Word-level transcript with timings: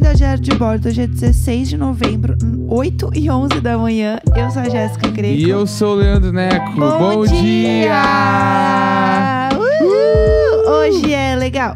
Bem-vindo 0.00 0.08
ao 0.08 0.14
Diário 0.14 0.42
de 0.42 0.54
Bordo, 0.54 0.88
hoje 0.88 1.02
é 1.02 1.06
16 1.06 1.68
de 1.68 1.76
novembro, 1.76 2.34
8 2.68 3.10
e 3.14 3.30
11 3.30 3.60
da 3.60 3.76
manhã. 3.76 4.18
Eu 4.34 4.50
sou 4.50 4.62
a 4.62 4.68
Jéssica 4.68 5.10
Greco. 5.10 5.34
E 5.34 5.50
eu 5.50 5.66
sou 5.66 5.92
o 5.92 5.96
Leandro 5.96 6.32
Neco. 6.32 6.72
Bom, 6.72 7.26
dia! 7.26 8.00
Uhul! 9.52 10.72
Hoje 10.72 11.12
é 11.12 11.36
legal. 11.36 11.74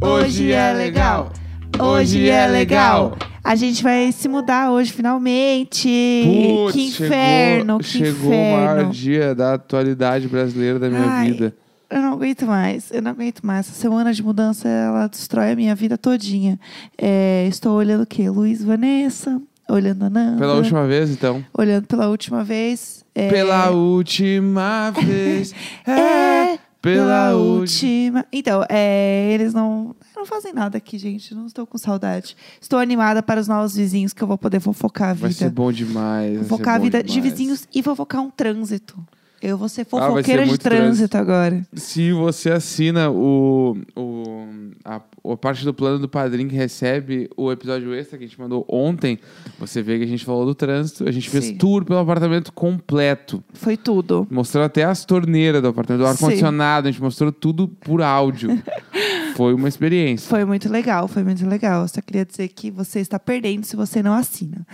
Hoje 0.00 0.50
é 0.50 0.72
legal. 0.72 1.32
Hoje 1.78 2.28
é 2.28 2.48
legal. 2.48 3.16
A 3.44 3.54
gente 3.54 3.84
vai 3.84 4.10
se 4.10 4.28
mudar 4.28 4.72
hoje, 4.72 4.92
finalmente. 4.92 5.88
Putz, 6.24 6.72
que 6.74 6.86
inferno, 6.88 7.78
chegou, 7.84 8.08
que 8.08 8.14
chegou 8.18 8.32
o 8.32 8.52
maior 8.52 8.72
inferno. 8.78 8.92
dia 8.92 9.34
da 9.34 9.54
atualidade 9.54 10.26
brasileira 10.26 10.80
da 10.80 10.88
minha 10.88 11.08
Ai, 11.08 11.30
vida. 11.30 11.54
Eu 11.90 12.00
não 12.02 12.12
aguento 12.12 12.46
mais, 12.46 12.90
eu 12.92 13.02
não 13.02 13.10
aguento 13.10 13.40
mais. 13.44 13.66
Essa 13.68 13.74
semana 13.80 14.12
de 14.12 14.22
mudança, 14.22 14.68
ela 14.68 15.08
destrói 15.08 15.52
a 15.52 15.56
minha 15.56 15.74
vida 15.74 15.98
todinha. 15.98 16.58
É, 16.96 17.46
estou 17.48 17.76
olhando 17.76 18.02
o 18.02 18.06
quê? 18.06 18.30
Luiz 18.30 18.62
Vanessa, 18.62 19.42
olhando 19.68 20.04
a 20.04 20.10
Nanda. 20.10 20.38
Pela 20.38 20.54
última 20.54 20.86
vez, 20.86 21.10
então. 21.10 21.44
Olhando 21.52 21.86
pela 21.88 22.08
última 22.08 22.44
vez. 22.44 23.04
é, 23.14 23.28
Pela 23.28 23.70
última 23.70 24.92
vez. 25.04 25.52
É. 25.86 26.54
É, 26.54 26.58
Pela 26.80 27.34
última. 27.34 28.24
Então, 28.32 28.64
é, 28.68 29.32
eles 29.32 29.52
não, 29.52 29.94
não 30.16 30.24
fazem 30.24 30.52
nada 30.52 30.78
aqui, 30.78 30.96
gente. 30.96 31.34
Não 31.34 31.46
estou 31.46 31.66
com 31.66 31.76
saudade. 31.76 32.36
Estou 32.60 32.78
animada 32.78 33.20
para 33.22 33.40
os 33.40 33.48
novos 33.48 33.74
vizinhos 33.74 34.12
que 34.12 34.22
eu 34.22 34.28
vou 34.28 34.38
poder 34.38 34.60
fofocar 34.60 35.10
a 35.10 35.14
Vai 35.14 35.32
ser 35.32 35.44
vida. 35.44 35.54
bom 35.56 35.70
demais. 35.72 36.38
Fofocar 36.38 36.76
a 36.76 36.78
vida 36.78 37.02
de 37.02 37.12
demais. 37.14 37.30
vizinhos 37.32 37.68
e 37.74 37.82
fofocar 37.82 38.22
um 38.22 38.30
trânsito. 38.30 38.96
Eu 39.42 39.56
vou 39.56 39.68
ser 39.68 39.86
Ah, 39.92 39.96
vai 39.96 40.00
ser 40.00 40.08
fofoqueira 40.08 40.46
de 40.46 40.58
trânsito 40.58 41.16
agora. 41.16 41.66
Se 41.74 42.12
você 42.12 42.50
assina 42.50 43.10
o, 43.10 43.76
o, 43.96 44.46
a, 44.84 45.00
a 45.32 45.36
parte 45.36 45.64
do 45.64 45.72
plano 45.72 45.98
do 45.98 46.08
padrinho 46.08 46.48
que 46.48 46.54
recebe 46.54 47.30
o 47.36 47.50
episódio 47.50 47.94
extra 47.94 48.18
que 48.18 48.24
a 48.24 48.26
gente 48.26 48.38
mandou 48.38 48.66
ontem, 48.68 49.18
você 49.58 49.80
vê 49.82 49.98
que 49.98 50.04
a 50.04 50.08
gente 50.08 50.24
falou 50.24 50.44
do 50.44 50.54
trânsito. 50.54 51.08
A 51.08 51.12
gente 51.12 51.30
fez 51.30 51.46
Sim. 51.46 51.56
tour 51.56 51.84
pelo 51.84 52.00
apartamento 52.00 52.52
completo. 52.52 53.42
Foi 53.54 53.76
tudo. 53.76 54.26
Mostrou 54.30 54.62
até 54.62 54.84
as 54.84 55.04
torneiras 55.04 55.62
do 55.62 55.68
apartamento, 55.68 56.02
do 56.02 56.06
Sim. 56.06 56.12
ar-condicionado, 56.12 56.88
a 56.88 56.90
gente 56.90 57.02
mostrou 57.02 57.32
tudo 57.32 57.66
por 57.66 58.02
áudio. 58.02 58.50
Foi 59.40 59.54
uma 59.54 59.68
experiência. 59.68 60.28
Foi 60.28 60.44
muito 60.44 60.68
legal, 60.70 61.08
foi 61.08 61.24
muito 61.24 61.48
legal. 61.48 61.80
Eu 61.80 61.88
só 61.88 62.02
queria 62.02 62.26
dizer 62.26 62.48
que 62.48 62.70
você 62.70 63.00
está 63.00 63.18
perdendo 63.18 63.64
se 63.64 63.74
você 63.74 64.02
não 64.02 64.12
assina. 64.12 64.66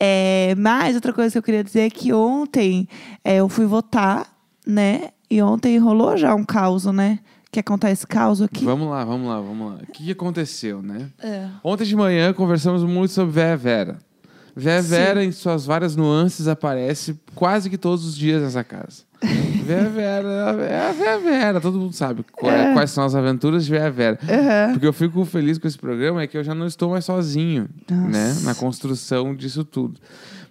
É, 0.00 0.54
mas 0.56 0.94
outra 0.94 1.12
coisa 1.12 1.30
que 1.30 1.36
eu 1.36 1.42
queria 1.42 1.62
dizer 1.62 1.80
é 1.80 1.90
que 1.90 2.10
ontem 2.10 2.88
é, 3.22 3.36
eu 3.36 3.50
fui 3.50 3.66
votar, 3.66 4.26
né? 4.66 5.10
E 5.30 5.42
ontem 5.42 5.76
rolou 5.76 6.16
já 6.16 6.34
um 6.34 6.42
caos, 6.42 6.86
né? 6.86 7.18
Quer 7.52 7.62
contar 7.64 7.90
esse 7.90 8.06
caos 8.06 8.40
aqui? 8.40 8.64
Vamos 8.64 8.88
lá, 8.88 9.04
vamos 9.04 9.28
lá, 9.28 9.40
vamos 9.42 9.72
lá. 9.72 9.78
O 9.82 9.92
que, 9.92 10.04
que 10.04 10.12
aconteceu, 10.12 10.80
né? 10.80 11.10
É. 11.22 11.46
Ontem 11.62 11.84
de 11.84 11.94
manhã 11.94 12.32
conversamos 12.32 12.82
muito 12.82 13.12
sobre 13.12 13.34
Véia 13.34 13.58
Vera. 13.58 13.98
Véia 14.56 14.82
Sim. 14.82 14.88
Vera, 14.88 15.22
em 15.22 15.32
suas 15.32 15.66
várias 15.66 15.94
nuances, 15.94 16.48
aparece 16.48 17.20
quase 17.34 17.68
que 17.68 17.76
todos 17.76 18.06
os 18.06 18.16
dias 18.16 18.40
nessa 18.40 18.64
casa. 18.64 19.02
Véia 19.64 19.90
Vera 19.90 20.28
é 20.68 20.88
a 20.88 20.92
Véia 20.92 21.18
Vera, 21.18 21.60
todo 21.60 21.78
mundo 21.78 21.92
sabe 21.92 22.24
qual 22.32 22.52
é- 22.52 22.72
quais 22.72 22.90
são 22.90 23.04
as 23.04 23.14
aventuras 23.14 23.64
de 23.64 23.70
Véia 23.72 23.90
Vera. 23.90 24.18
Aham. 24.22 24.72
Porque 24.72 24.86
eu 24.86 24.92
fico 24.92 25.24
feliz 25.24 25.58
com 25.58 25.66
esse 25.66 25.78
programa 25.78 26.22
é 26.22 26.26
que 26.26 26.36
eu 26.36 26.44
já 26.44 26.54
não 26.54 26.66
estou 26.66 26.90
mais 26.90 27.04
sozinho, 27.04 27.68
Nossa. 27.90 28.08
né? 28.08 28.36
Na 28.44 28.54
construção 28.54 29.34
disso 29.34 29.64
tudo. 29.64 29.98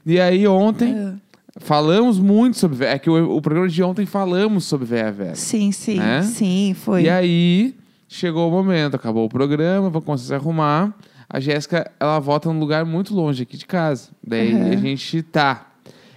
E 0.06 0.20
aí 0.20 0.46
ontem 0.48 0.94
É. 0.96 1.14
falamos 1.60 2.20
muito 2.20 2.58
sobre 2.58 2.86
é 2.86 2.98
que 3.00 3.10
o, 3.10 3.36
o 3.38 3.42
programa 3.42 3.70
de 3.70 3.82
ontem 3.84 4.06
falamos 4.06 4.66
sobre 4.66 4.86
Véia 4.86 5.12
Vera. 5.12 5.36
Sim, 5.36 5.72
sim, 5.72 5.98
Né? 6.00 6.22
sim, 6.24 6.76
foi. 6.78 7.04
E 7.04 7.10
aí 7.10 7.76
chegou 8.08 8.48
o 8.48 8.52
momento, 8.52 8.96
acabou 8.96 9.26
o 9.26 9.30
programa, 9.30 9.90
vou 9.90 10.02
conseguir 10.02 10.28
se 10.28 10.34
arrumar. 10.36 10.94
A 11.30 11.40
Jéssica, 11.40 11.90
ela 12.00 12.20
volta 12.20 12.52
num 12.52 12.60
lugar 12.60 12.86
muito 12.86 13.16
longe 13.16 13.42
aqui 13.42 13.58
de 13.58 13.66
casa. 13.66 14.10
Daí 14.26 14.54
Uhum. 14.54 14.72
a 14.72 14.76
gente 14.76 15.24
tá. 15.24 15.68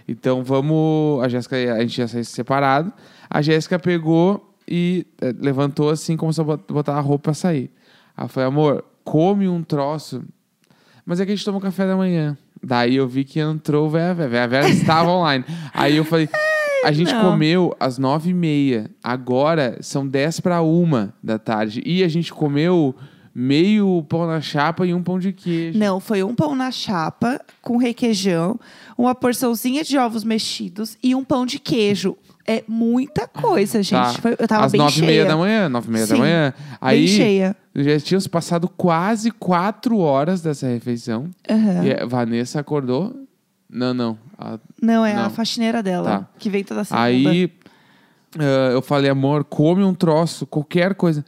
Então 0.08 0.42
vamos. 0.44 1.22
A 1.22 1.28
Jéssica, 1.28 1.56
a 1.74 1.80
gente 1.80 1.96
já 1.96 2.06
saiu 2.08 2.24
separado. 2.24 2.92
A 3.28 3.42
Jéssica 3.42 3.78
pegou 3.78 4.54
e 4.68 5.06
eh, 5.20 5.32
levantou 5.40 5.90
assim, 5.90 6.16
começou 6.16 6.42
a 6.42 6.56
bot- 6.56 6.72
botar 6.72 6.94
a 6.96 7.00
roupa 7.00 7.24
pra 7.24 7.34
sair. 7.34 7.70
Ela 8.16 8.28
falou, 8.28 8.48
amor, 8.48 8.84
come 9.04 9.48
um 9.48 9.62
troço. 9.62 10.22
Mas 11.04 11.20
é 11.20 11.26
que 11.26 11.32
a 11.32 11.34
gente 11.34 11.44
tomou 11.44 11.60
café 11.60 11.86
da 11.86 11.96
manhã. 11.96 12.36
Daí 12.62 12.96
eu 12.96 13.06
vi 13.06 13.24
que 13.24 13.38
entrou 13.38 13.86
o 13.86 13.90
Véia. 13.90 14.14
Véia 14.14 14.48
Vera 14.48 14.68
estava 14.68 15.10
online. 15.12 15.44
Aí 15.72 15.96
eu 15.96 16.04
falei. 16.04 16.28
A 16.84 16.92
gente 16.92 17.12
não. 17.12 17.30
comeu 17.32 17.74
às 17.80 17.98
nove 17.98 18.30
e 18.30 18.34
meia. 18.34 18.90
Agora 19.02 19.76
são 19.80 20.06
dez 20.06 20.38
para 20.40 20.62
uma 20.62 21.12
da 21.22 21.38
tarde. 21.38 21.82
E 21.84 22.02
a 22.04 22.08
gente 22.08 22.32
comeu 22.32 22.94
meio 23.38 24.02
pão 24.08 24.26
na 24.26 24.40
chapa 24.40 24.86
e 24.86 24.94
um 24.94 25.02
pão 25.02 25.18
de 25.18 25.30
queijo. 25.30 25.78
Não, 25.78 26.00
foi 26.00 26.22
um 26.22 26.34
pão 26.34 26.54
na 26.54 26.70
chapa 26.70 27.38
com 27.60 27.76
requeijão, 27.76 28.58
uma 28.96 29.14
porçãozinha 29.14 29.84
de 29.84 29.98
ovos 29.98 30.24
mexidos 30.24 30.96
e 31.02 31.14
um 31.14 31.22
pão 31.22 31.44
de 31.44 31.58
queijo. 31.58 32.16
É 32.46 32.64
muita 32.66 33.28
coisa, 33.28 33.82
gente. 33.82 33.90
Tá. 34.14 34.14
Foi- 34.14 34.36
eu 34.38 34.48
tava 34.48 34.64
às 34.64 34.72
bem 34.72 34.78
nove 34.80 34.92
cheia. 34.94 35.04
e 35.04 35.06
meia 35.06 35.24
da 35.26 35.36
manhã. 35.36 35.68
Nove 35.68 35.88
e 35.88 35.90
meia 35.92 36.06
da 36.06 36.14
Sim, 36.14 36.20
manhã. 36.20 36.54
bem 36.56 36.76
Aí 36.80 37.08
cheia. 37.08 37.56
já 37.74 38.00
tínhamos 38.00 38.26
passado 38.26 38.68
quase 38.68 39.30
quatro 39.32 39.98
horas 39.98 40.40
dessa 40.40 40.66
refeição. 40.68 41.28
Aham. 41.50 41.84
E 41.84 41.92
a 41.92 42.06
Vanessa 42.06 42.60
acordou. 42.60 43.14
Não, 43.68 43.92
não. 43.92 44.18
A- 44.38 44.58
Não, 44.80 45.04
é 45.04 45.12
a 45.14 45.24
Não. 45.24 45.30
faxineira 45.30 45.82
dela, 45.82 46.20
Tá. 46.20 46.28
que 46.38 46.48
vem 46.48 46.64
toda 46.64 46.84
segunda. 46.84 47.02
Aí 47.04 47.52
ah, 48.38 48.70
eu 48.72 48.80
falei, 48.80 49.10
amor, 49.10 49.44
come 49.44 49.82
um 49.84 49.92
troço, 49.92 50.46
qualquer 50.46 50.94
coisa. 50.94 51.22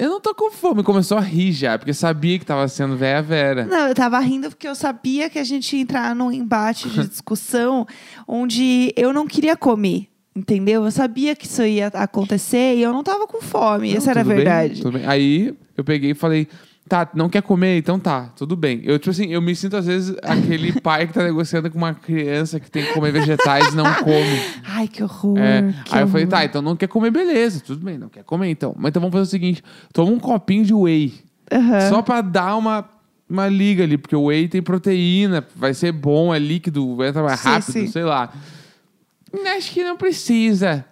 Eu 0.00 0.08
não 0.08 0.20
tô 0.20 0.34
com 0.34 0.50
fome. 0.50 0.82
Começou 0.82 1.18
a 1.18 1.20
rir 1.20 1.52
já, 1.52 1.76
porque 1.76 1.92
sabia 1.92 2.38
que 2.38 2.46
tava 2.46 2.66
sendo 2.68 2.96
véia 2.96 3.20
Vera. 3.20 3.66
Não, 3.66 3.88
eu 3.88 3.94
tava 3.94 4.18
rindo 4.18 4.48
porque 4.48 4.66
eu 4.66 4.74
sabia 4.74 5.28
que 5.28 5.38
a 5.38 5.44
gente 5.44 5.76
ia 5.76 5.82
entrar 5.82 6.16
num 6.16 6.32
embate 6.32 6.88
de 6.88 7.04
discussão 7.08 7.86
onde 8.26 8.94
eu 8.96 9.12
não 9.12 9.26
queria 9.26 9.54
comer. 9.56 10.06
Entendeu? 10.34 10.84
Eu 10.84 10.90
sabia 10.90 11.36
que 11.36 11.44
isso 11.44 11.62
ia 11.62 11.88
acontecer 11.88 12.76
e 12.76 12.82
eu 12.82 12.94
não 12.94 13.02
tava 13.02 13.26
com 13.26 13.42
fome. 13.42 13.90
Não, 13.90 13.96
Essa 13.98 14.12
era 14.12 14.20
a 14.20 14.24
tudo 14.24 14.34
bem, 14.34 14.44
verdade. 14.44 14.80
tudo 14.80 14.92
bem. 14.92 15.06
Aí 15.06 15.54
eu 15.76 15.84
peguei 15.84 16.12
e 16.12 16.14
falei, 16.14 16.48
tá, 16.90 17.08
não 17.14 17.28
quer 17.28 17.40
comer? 17.40 17.78
Então 17.78 17.98
tá, 18.00 18.32
tudo 18.36 18.56
bem. 18.56 18.80
Eu, 18.84 18.98
tipo 18.98 19.10
assim, 19.10 19.28
eu 19.28 19.40
me 19.40 19.54
sinto 19.54 19.76
às 19.76 19.86
vezes 19.86 20.14
aquele 20.22 20.72
pai 20.82 21.06
que 21.06 21.12
tá 21.14 21.22
negociando 21.22 21.70
com 21.70 21.78
uma 21.78 21.94
criança 21.94 22.58
que 22.58 22.68
tem 22.68 22.84
que 22.84 22.92
comer 22.92 23.12
vegetais 23.12 23.72
e 23.72 23.76
não 23.76 23.84
come. 23.94 24.42
Ai, 24.64 24.88
que 24.88 25.02
horror. 25.02 25.38
É. 25.38 25.72
que 25.84 25.94
Aí 25.94 26.02
eu 26.02 26.08
falei, 26.08 26.24
horror. 26.24 26.38
tá, 26.38 26.44
então 26.44 26.60
não 26.60 26.74
quer 26.74 26.88
comer, 26.88 27.12
beleza, 27.12 27.60
tudo 27.60 27.84
bem, 27.84 27.96
não 27.96 28.08
quer 28.08 28.24
comer 28.24 28.50
então. 28.50 28.74
Mas 28.76 28.90
então 28.90 29.00
vamos 29.00 29.12
fazer 29.12 29.22
o 29.22 29.30
seguinte: 29.30 29.62
toma 29.92 30.10
um 30.10 30.18
copinho 30.18 30.64
de 30.64 30.74
whey. 30.74 31.14
Aham. 31.52 31.88
Só 31.88 32.02
pra 32.02 32.20
dar 32.20 32.56
uma, 32.56 32.84
uma 33.28 33.48
liga 33.48 33.84
ali, 33.84 33.96
porque 33.96 34.16
o 34.16 34.24
whey 34.24 34.48
tem 34.48 34.60
proteína, 34.60 35.46
vai 35.54 35.72
ser 35.72 35.92
bom, 35.92 36.34
é 36.34 36.38
líquido, 36.38 37.02
entra 37.04 37.22
mais 37.22 37.38
Sim, 37.40 37.48
rápido, 37.48 37.72
sim. 37.72 37.86
sei 37.86 38.02
lá. 38.04 38.32
Acho 39.56 39.70
que 39.72 39.84
não 39.84 39.96
precisa. 39.96 40.84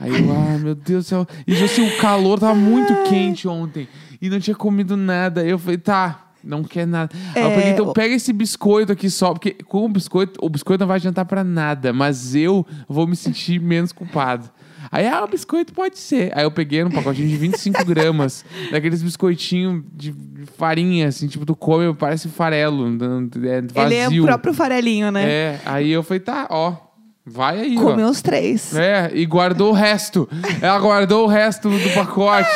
Aí 0.00 0.10
eu, 0.10 0.32
ai 0.32 0.58
meu 0.58 0.74
Deus 0.74 1.04
do 1.04 1.08
céu. 1.08 1.26
E 1.46 1.52
tipo 1.52 1.64
assim, 1.66 1.86
o 1.86 1.96
calor 1.98 2.40
tava 2.40 2.54
muito 2.54 2.92
quente 3.04 3.46
ontem. 3.46 3.86
E 4.22 4.30
não 4.30 4.38
tinha 4.38 4.54
comido 4.54 4.96
nada. 4.96 5.44
Eu 5.44 5.58
falei, 5.58 5.76
tá, 5.78 6.28
não 6.44 6.62
quer 6.62 6.86
nada. 6.86 7.10
Aí 7.34 7.42
eu 7.42 7.48
É, 7.48 7.54
peguei, 7.56 7.70
então 7.72 7.92
pega 7.92 8.14
esse 8.14 8.32
biscoito 8.32 8.92
aqui 8.92 9.10
só, 9.10 9.32
porque 9.32 9.50
com 9.64 9.84
o 9.84 9.88
biscoito, 9.88 10.38
o 10.40 10.48
biscoito 10.48 10.80
não 10.80 10.86
vai 10.86 10.98
adiantar 10.98 11.24
pra 11.24 11.42
nada, 11.42 11.92
mas 11.92 12.36
eu 12.36 12.64
vou 12.88 13.04
me 13.06 13.16
sentir 13.16 13.58
menos 13.60 13.90
culpado. 13.90 14.48
Aí, 14.90 15.08
ah, 15.08 15.24
o 15.24 15.28
biscoito 15.28 15.72
pode 15.72 15.98
ser. 15.98 16.30
Aí 16.36 16.44
eu 16.44 16.50
peguei 16.50 16.84
um 16.84 16.90
pacotinho 16.90 17.26
de 17.28 17.36
25 17.36 17.82
gramas, 17.86 18.44
daqueles 18.70 19.02
biscoitinhos 19.02 19.82
de 19.94 20.14
farinha, 20.56 21.08
assim, 21.08 21.26
tipo, 21.26 21.46
tu 21.46 21.56
come, 21.56 21.94
parece 21.94 22.28
farelo, 22.28 22.86
é 22.86 23.62
vazio. 23.62 23.86
Ele 23.86 23.94
é 23.96 24.08
o 24.20 24.24
próprio 24.24 24.52
farelinho, 24.52 25.10
né? 25.10 25.24
É, 25.24 25.60
aí 25.64 25.90
eu 25.90 26.02
falei, 26.02 26.20
tá, 26.20 26.46
ó, 26.50 26.76
vai 27.24 27.60
aí, 27.60 27.76
ó. 27.78 27.80
Comeu 27.82 28.08
os 28.08 28.20
três. 28.20 28.74
É, 28.76 29.10
e 29.14 29.24
guardou 29.24 29.70
o 29.70 29.74
resto. 29.74 30.28
Ela 30.60 30.78
guardou 30.78 31.24
o 31.24 31.28
resto 31.28 31.70
do 31.70 31.94
pacote. 31.94 32.50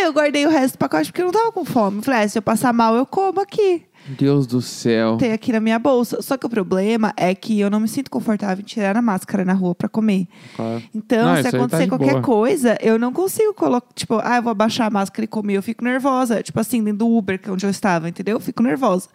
Ah, 0.00 0.04
eu 0.04 0.12
guardei 0.12 0.46
o 0.46 0.50
resto 0.50 0.74
do 0.74 0.78
pacote 0.78 1.10
porque 1.10 1.22
eu 1.22 1.26
não 1.26 1.32
tava 1.32 1.50
com 1.52 1.64
fome. 1.64 2.02
Falei, 2.02 2.20
ah, 2.24 2.28
se 2.28 2.38
eu 2.38 2.42
passar 2.42 2.72
mal, 2.72 2.94
eu 2.94 3.04
como 3.04 3.40
aqui. 3.40 3.82
Deus 4.08 4.46
do 4.46 4.62
céu. 4.62 5.16
Tem 5.18 5.32
aqui 5.32 5.52
na 5.52 5.60
minha 5.60 5.78
bolsa. 5.78 6.22
Só 6.22 6.36
que 6.36 6.46
o 6.46 6.48
problema 6.48 7.12
é 7.16 7.34
que 7.34 7.58
eu 7.60 7.68
não 7.68 7.80
me 7.80 7.88
sinto 7.88 8.10
confortável 8.10 8.62
em 8.62 8.64
tirar 8.64 8.96
a 8.96 9.02
máscara 9.02 9.44
na 9.44 9.52
rua 9.52 9.74
pra 9.74 9.88
comer. 9.88 10.26
Claro. 10.56 10.82
Então, 10.94 11.26
Não, 11.26 11.32
se 11.34 11.46
aí 11.46 11.50
tá 11.50 11.58
acontecer 11.58 11.82
de 11.82 11.88
qualquer 11.90 12.12
boa. 12.12 12.22
coisa, 12.22 12.78
eu 12.80 12.98
não 12.98 13.12
consigo 13.12 13.52
colocar, 13.52 13.88
tipo, 13.94 14.18
ah, 14.22 14.36
eu 14.36 14.42
vou 14.42 14.50
abaixar 14.52 14.86
a 14.86 14.90
máscara 14.90 15.24
e 15.24 15.28
comer, 15.28 15.54
eu 15.54 15.62
fico 15.62 15.84
nervosa. 15.84 16.42
Tipo 16.42 16.60
assim, 16.60 16.82
dentro 16.82 17.00
do 17.00 17.08
Uber, 17.16 17.38
que 17.38 17.48
é 17.48 17.52
onde 17.52 17.66
eu 17.66 17.70
estava, 17.70 18.08
entendeu? 18.08 18.36
Eu 18.36 18.40
fico 18.40 18.62
nervosa. 18.62 19.08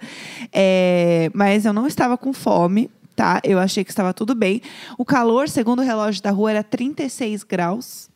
É, 0.52 1.32
mas 1.34 1.66
eu 1.66 1.74
não 1.74 1.88
estava 1.88 2.18
com 2.18 2.32
fome, 2.34 2.90
tá? 3.16 3.40
Eu 3.44 3.58
achei 3.58 3.84
que 3.84 3.90
estava 3.90 4.14
tudo 4.14 4.36
bem. 4.36 4.62
O 4.98 5.06
calor, 5.06 5.50
segundo 5.50 5.80
o 5.80 5.84
relógio 5.84 6.22
da 6.22 6.30
rua, 6.30 6.52
era 6.52 6.64
36 6.64 7.44
graus. 7.44 8.10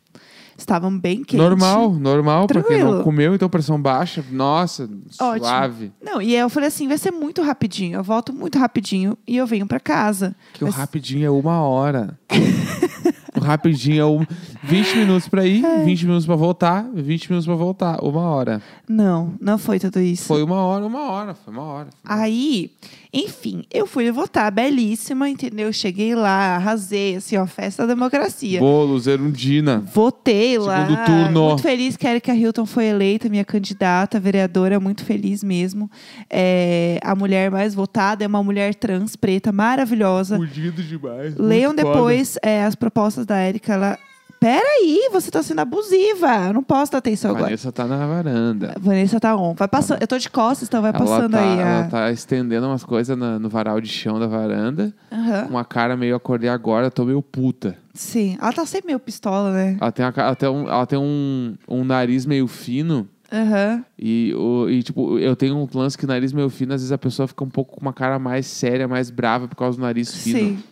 Estavam 0.58 0.98
bem 0.98 1.18
quentes. 1.22 1.38
Normal, 1.38 1.92
normal, 1.94 2.46
pra 2.48 2.60
quem 2.64 2.78
não 2.78 2.86
Tranquilo. 2.86 3.04
comeu, 3.04 3.34
então 3.34 3.48
pressão 3.48 3.80
baixa. 3.80 4.24
Nossa, 4.28 4.90
Ótimo. 5.20 5.44
suave. 5.46 5.92
Não, 6.02 6.20
e 6.20 6.34
aí 6.34 6.40
eu 6.40 6.50
falei 6.50 6.66
assim, 6.66 6.88
vai 6.88 6.98
ser 6.98 7.12
muito 7.12 7.40
rapidinho. 7.42 7.94
Eu 7.98 8.02
volto 8.02 8.32
muito 8.32 8.58
rapidinho 8.58 9.16
e 9.26 9.36
eu 9.36 9.46
venho 9.46 9.68
pra 9.68 9.78
casa. 9.78 10.34
Que 10.54 10.64
o 10.64 10.66
Mas- 10.66 10.74
rapidinho 10.74 11.24
é 11.26 11.30
uma 11.30 11.60
hora. 11.62 12.18
o 13.36 13.40
rapidinho 13.40 14.00
é 14.02 14.04
um. 14.04 14.26
20 14.68 14.96
minutos 14.98 15.28
pra 15.28 15.46
ir, 15.46 15.64
É. 15.64 15.84
20 15.84 16.02
minutos 16.04 16.26
pra 16.26 16.36
voltar, 16.36 16.86
20 16.94 17.28
minutos 17.30 17.46
pra 17.46 17.54
voltar. 17.54 17.98
Uma 18.02 18.22
hora. 18.22 18.62
Não, 18.88 19.34
não 19.40 19.58
foi 19.58 19.78
tudo 19.78 20.00
isso. 20.00 20.24
Foi 20.24 20.42
uma 20.42 20.56
hora, 20.62 20.84
uma 20.86 21.10
hora. 21.10 21.34
Foi 21.34 21.52
uma 21.52 21.62
hora. 21.62 21.88
Aí, 22.04 22.70
enfim, 23.12 23.64
eu 23.72 23.86
fui 23.86 24.10
votar, 24.12 24.50
belíssima, 24.52 25.28
entendeu? 25.28 25.72
Cheguei 25.72 26.14
lá, 26.14 26.56
arrasei, 26.56 27.16
assim, 27.16 27.36
ó, 27.36 27.46
festa 27.46 27.86
da 27.86 27.94
democracia. 27.94 28.60
Bolo, 28.60 28.98
Zerundina. 28.98 29.82
Votei 29.94 30.58
lá. 30.58 30.86
Segundo 30.86 31.04
turno. 31.06 31.48
Muito 31.48 31.62
feliz 31.62 31.96
que 31.96 32.06
a 32.06 32.10
Erika 32.10 32.34
Hilton 32.34 32.66
foi 32.66 32.86
eleita, 32.86 33.28
minha 33.28 33.44
candidata, 33.44 34.20
vereadora, 34.20 34.78
muito 34.78 35.04
feliz 35.04 35.42
mesmo. 35.42 35.90
É, 36.30 36.98
a 37.02 37.14
mulher 37.14 37.50
mais 37.50 37.74
votada 37.74 38.24
é 38.24 38.26
uma 38.26 38.42
mulher 38.42 38.74
trans, 38.74 39.16
preta, 39.16 39.50
maravilhosa. 39.52 40.36
Fudido 40.36 40.82
demais. 40.82 41.34
Leiam 41.36 41.74
depois 41.74 42.36
é, 42.42 42.64
as 42.64 42.74
propostas 42.74 43.24
da 43.24 43.42
Erika. 43.42 43.72
Ela. 43.72 43.98
Peraí, 44.40 45.08
você 45.12 45.30
tá 45.30 45.42
sendo 45.42 45.60
abusiva. 45.60 46.46
Eu 46.46 46.52
não 46.54 46.62
posso 46.62 46.92
dar 46.92 46.98
atenção 46.98 47.30
A 47.30 47.32
agora. 47.32 47.44
Vanessa 47.46 47.72
tá 47.72 47.86
na 47.86 48.06
varanda. 48.06 48.74
Vanessa 48.80 49.18
tá 49.18 49.34
on. 49.36 49.54
Vai 49.54 49.66
passando. 49.66 50.00
Eu 50.00 50.06
tô 50.06 50.16
de 50.16 50.30
costas, 50.30 50.68
então 50.68 50.80
vai 50.80 50.92
passando 50.92 51.36
ela 51.36 51.44
tá, 51.44 51.52
aí. 51.52 51.58
Ela 51.58 51.80
A... 51.80 51.84
tá 51.88 52.12
estendendo 52.12 52.66
umas 52.66 52.84
coisas 52.84 53.16
na- 53.18 53.38
no 53.38 53.48
varal 53.48 53.80
de 53.80 53.88
chão 53.88 54.18
da 54.20 54.26
varanda. 54.28 54.94
Aham. 55.10 55.48
Com 55.48 55.58
a 55.58 55.64
cara 55.64 55.96
meio 55.96 56.14
acordei 56.14 56.48
agora, 56.48 56.90
tô 56.90 57.04
meio 57.04 57.20
puta. 57.20 57.76
Sim. 57.92 58.38
Ela 58.40 58.52
tá 58.52 58.64
sempre 58.64 58.86
meio 58.88 59.00
pistola, 59.00 59.50
né? 59.52 59.76
Ela 59.80 59.90
tem, 59.90 60.04
a 60.04 60.12
ela 60.16 60.34
tem, 60.36 60.48
um, 60.48 60.68
ela 60.68 60.86
tem 60.86 60.98
um, 60.98 61.56
um 61.68 61.82
nariz 61.84 62.24
meio 62.24 62.46
fino. 62.46 63.08
Aham. 63.32 63.84
E, 63.98 64.32
o, 64.36 64.70
e, 64.70 64.82
tipo, 64.84 65.18
eu 65.18 65.34
tenho 65.34 65.56
um 65.56 65.68
lance 65.74 65.98
que 65.98 66.06
nariz 66.06 66.32
meio 66.32 66.48
fino, 66.48 66.72
às 66.72 66.80
vezes 66.80 66.92
a 66.92 66.96
pessoa 66.98 67.26
fica 67.26 67.42
um 67.44 67.48
pouco 67.50 67.74
com 67.74 67.80
uma 67.82 67.92
cara 67.92 68.18
mais 68.18 68.46
séria, 68.46 68.86
mais 68.86 69.10
brava 69.10 69.48
por 69.48 69.56
causa 69.56 69.76
do 69.76 69.82
nariz 69.82 70.14
fino. 70.14 70.38
Sim. 70.38 70.62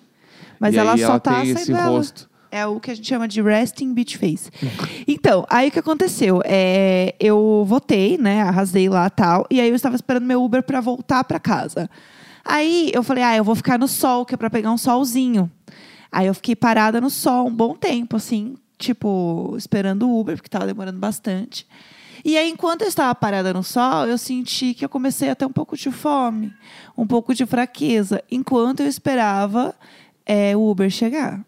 Mas 0.59 0.75
e 0.75 0.79
ela 0.79 0.93
aí 0.93 1.01
só 1.01 1.05
ela 1.07 1.21
tá 1.21 1.41
tem 1.41 1.51
esse 1.51 1.73
ela. 1.73 1.87
rosto. 1.89 2.31
É 2.57 2.67
o 2.67 2.81
que 2.81 2.91
a 2.91 2.95
gente 2.95 3.07
chama 3.07 3.29
de 3.29 3.43
resting 3.43 3.93
beach 3.93 4.17
face. 4.17 4.51
então, 5.07 5.45
aí 5.51 5.69
o 5.69 5.71
que 5.71 5.79
aconteceu? 5.79 6.41
É, 6.45 7.15
eu 7.21 7.65
votei, 7.67 8.17
né? 8.17 8.41
Arrasei 8.41 8.89
lá 8.89 9.11
tal. 9.11 9.47
E 9.51 9.61
aí 9.61 9.69
eu 9.69 9.75
estava 9.75 9.95
esperando 9.95 10.25
meu 10.25 10.43
Uber 10.43 10.63
para 10.63 10.81
voltar 10.81 11.23
para 11.25 11.39
casa. 11.39 11.91
Aí 12.43 12.91
eu 12.95 13.03
falei, 13.03 13.23
ah, 13.25 13.37
eu 13.37 13.45
vou 13.45 13.55
ficar 13.55 13.79
no 13.79 13.87
sol, 13.87 14.25
que 14.25 14.35
é 14.35 14.39
para 14.39 14.49
pegar 14.49 14.71
um 14.71 14.79
solzinho. 14.79 15.51
Aí 16.11 16.27
eu 16.27 16.35
fiquei 16.35 16.57
parada 16.57 16.99
no 17.01 17.11
sol 17.11 17.47
um 17.49 17.55
bom 17.55 17.75
tempo, 17.75 18.17
assim, 18.17 18.55
tipo, 18.79 19.55
esperando 19.59 20.09
o 20.09 20.19
Uber, 20.19 20.37
porque 20.37 20.49
tava 20.49 20.67
demorando 20.67 20.99
bastante. 20.99 21.67
E 22.25 22.37
aí, 22.37 22.51
enquanto 22.51 22.83
eu 22.83 22.89
estava 22.89 23.15
parada 23.15 23.53
no 23.53 23.63
sol, 23.63 24.07
eu 24.07 24.17
senti 24.17 24.75
que 24.75 24.85
eu 24.85 24.89
comecei 24.89 25.29
a 25.29 25.35
ter 25.35 25.45
um 25.45 25.53
pouco 25.53 25.77
de 25.77 25.91
fome, 25.91 26.53
um 26.97 27.07
pouco 27.07 27.35
de 27.35 27.45
fraqueza, 27.45 28.23
enquanto 28.31 28.81
eu 28.81 28.87
esperava 28.87 29.75
é, 30.25 30.57
o 30.57 30.71
Uber 30.71 30.91
chegar. 30.91 31.45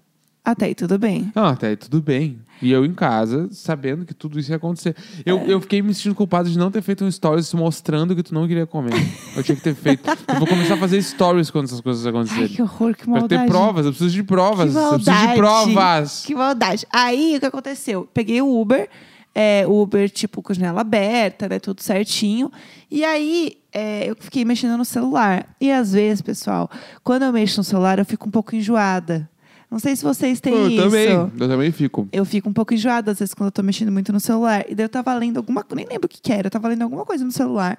Até 0.50 0.65
aí 0.65 0.75
tudo 0.75 0.99
bem. 0.99 1.31
Não, 1.35 1.45
até 1.45 1.67
aí 1.69 1.77
tudo 1.77 2.00
bem. 2.00 2.39
E 2.62 2.73
eu 2.73 2.83
em 2.87 2.95
casa, 2.95 3.49
sabendo 3.53 4.06
que 4.06 4.15
tudo 4.15 4.41
isso 4.41 4.50
ia 4.50 4.56
acontecer. 4.56 4.97
Eu, 5.27 5.41
eu 5.41 5.61
fiquei 5.61 5.83
me 5.83 5.93
sentindo 5.93 6.15
culpado 6.15 6.49
de 6.49 6.56
não 6.59 6.71
ter 6.71 6.81
feito 6.81 7.05
um 7.05 7.11
stories 7.11 7.53
mostrando 7.53 8.17
que 8.17 8.23
tu 8.23 8.33
não 8.33 8.49
queria 8.49 8.67
comer. 8.67 8.95
Eu 9.37 9.43
tinha 9.43 9.55
que 9.55 9.62
ter 9.62 9.75
feito. 9.75 10.09
Eu 10.27 10.39
vou 10.39 10.49
começar 10.49 10.73
a 10.75 10.77
fazer 10.79 11.03
stories 11.03 11.50
quando 11.50 11.67
essas 11.67 11.83
coisas 11.83 12.06
Ai, 12.06 12.11
acontecerem. 12.11 12.49
que 12.49 12.62
horror, 12.62 12.95
que 12.97 13.03
Pra 13.05 13.12
maldade. 13.12 13.43
ter 13.43 13.49
provas, 13.49 13.85
eu 13.85 13.93
preciso 13.93 14.11
de 14.15 14.23
provas. 14.23 14.73
Que 14.73 14.79
Eu 14.79 14.89
preciso 14.95 15.05
de 15.05 15.11
maldade. 15.11 15.37
provas. 15.37 16.23
Que 16.27 16.35
maldade. 16.35 16.87
Aí, 16.91 17.35
o 17.37 17.41
que 17.41 17.47
aconteceu? 17.47 18.09
Peguei 18.15 18.41
o 18.41 18.59
Uber, 18.61 18.89
é, 19.35 19.65
o 19.69 19.83
Uber, 19.83 20.09
tipo, 20.09 20.41
com 20.43 20.55
janela 20.55 20.81
aberta, 20.81 21.47
né? 21.47 21.59
Tudo 21.59 21.83
certinho. 21.83 22.50
E 22.91 23.05
aí, 23.05 23.53
é, 23.71 24.09
eu 24.11 24.17
fiquei 24.19 24.47
mexendo 24.47 24.79
no 24.79 24.85
celular. 24.85 25.47
E 25.61 25.71
às 25.71 25.93
vezes, 25.93 26.23
pessoal, 26.23 26.71
quando 27.05 27.25
eu 27.25 27.33
mexo 27.33 27.61
no 27.61 27.65
celular, 27.65 27.99
eu 27.99 28.05
fico 28.06 28.27
um 28.27 28.31
pouco 28.33 28.56
enjoada. 28.56 29.29
Não 29.70 29.79
sei 29.79 29.94
se 29.94 30.03
vocês 30.03 30.41
têm 30.41 30.55
eu 30.55 30.69
isso. 30.70 30.82
também. 30.82 31.09
Eu 31.11 31.49
também 31.49 31.70
fico. 31.70 32.09
Eu 32.11 32.25
fico 32.25 32.49
um 32.49 32.53
pouco 32.53 32.73
enjoada, 32.73 33.11
às 33.12 33.19
vezes, 33.19 33.35
quando 33.35 33.49
eu 33.49 33.53
tô 33.53 33.62
mexendo 33.62 33.93
muito 33.93 34.12
no 34.12 34.20
celular. 34.20 34.65
E 34.69 34.75
daí 34.75 34.85
eu 34.85 34.88
tava 34.88 35.12
lendo 35.15 35.37
alguma 35.37 35.62
coisa, 35.62 35.76
nem 35.76 35.87
lembro 35.87 36.06
o 36.06 36.09
que, 36.09 36.20
que 36.20 36.32
era, 36.32 36.47
eu 36.47 36.50
tava 36.50 36.69
lendo 36.69 36.82
alguma 36.82 37.05
coisa 37.05 37.23
no 37.25 37.31
celular. 37.32 37.79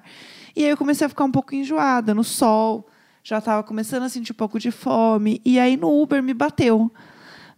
E 0.54 0.64
aí 0.64 0.70
eu 0.70 0.76
comecei 0.76 1.04
a 1.04 1.08
ficar 1.08 1.24
um 1.24 1.32
pouco 1.32 1.54
enjoada 1.54 2.14
no 2.14 2.22
sol. 2.22 2.86
Já 3.22 3.40
tava 3.40 3.62
começando 3.62 4.04
a 4.04 4.08
sentir 4.08 4.32
um 4.32 4.36
pouco 4.36 4.58
de 4.58 4.70
fome. 4.70 5.40
E 5.44 5.58
aí 5.58 5.76
no 5.76 6.00
Uber 6.00 6.22
me 6.22 6.32
bateu. 6.32 6.90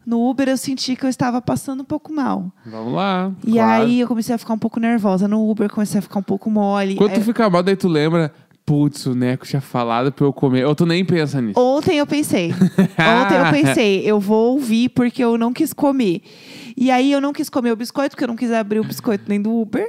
No 0.05 0.29
Uber 0.29 0.49
eu 0.49 0.57
senti 0.57 0.97
que 0.97 1.05
eu 1.07 1.09
estava 1.09 1.41
passando 1.41 1.83
um 1.83 1.85
pouco 1.85 2.13
mal. 2.13 2.51
Vamos 2.67 2.93
lá. 2.93 3.31
E 3.47 3.53
claro. 3.53 3.85
aí 3.85 4.01
eu 4.01 4.09
comecei 4.09 4.35
a 4.35 4.39
ficar 4.39 4.53
um 4.55 4.59
pouco 4.59 4.81
nervosa. 4.81 5.29
No 5.29 5.49
Uber 5.49 5.71
comecei 5.71 5.99
a 6.01 6.03
ficar 6.03 6.19
um 6.19 6.23
pouco 6.25 6.51
mole. 6.51 6.97
Quando 6.97 7.13
tu 7.13 7.19
Aí- 7.21 7.25
fica 7.25 7.49
mal, 7.49 7.63
daí 7.63 7.77
tu 7.77 7.87
lembra. 7.87 8.33
Putz, 8.65 9.07
o 9.07 9.15
Neco 9.15 9.45
tinha 9.47 9.61
falado 9.61 10.13
pra 10.13 10.25
eu 10.25 10.33
comer. 10.33 10.65
Ou 10.67 10.75
tu 10.75 10.87
nem 10.87 11.05
pensa 11.05 11.41
nisso. 11.43 11.59
Ontem 11.59 11.99
eu 11.99 12.07
pensei. 12.07 12.53
Ontem 12.53 13.37
eu 13.37 13.51
pensei, 13.51 14.03
eu 14.09 14.21
vou 14.21 14.53
ouvir 14.53 14.89
porque 14.91 15.23
eu 15.23 15.37
não 15.37 15.53
quis 15.53 15.73
comer. 15.73 16.23
E 16.77 16.91
aí 16.91 17.11
eu 17.13 17.21
não 17.21 17.33
quis 17.33 17.51
comer 17.51 17.73
o 17.73 17.77
biscoito, 17.77 18.11
porque 18.11 18.25
eu 18.25 18.29
não 18.29 18.37
quis 18.37 18.53
abrir 18.53 18.79
o 18.81 18.85
biscoito 18.85 19.25
nem 19.29 19.41
do 19.41 19.53
Uber. 19.53 19.87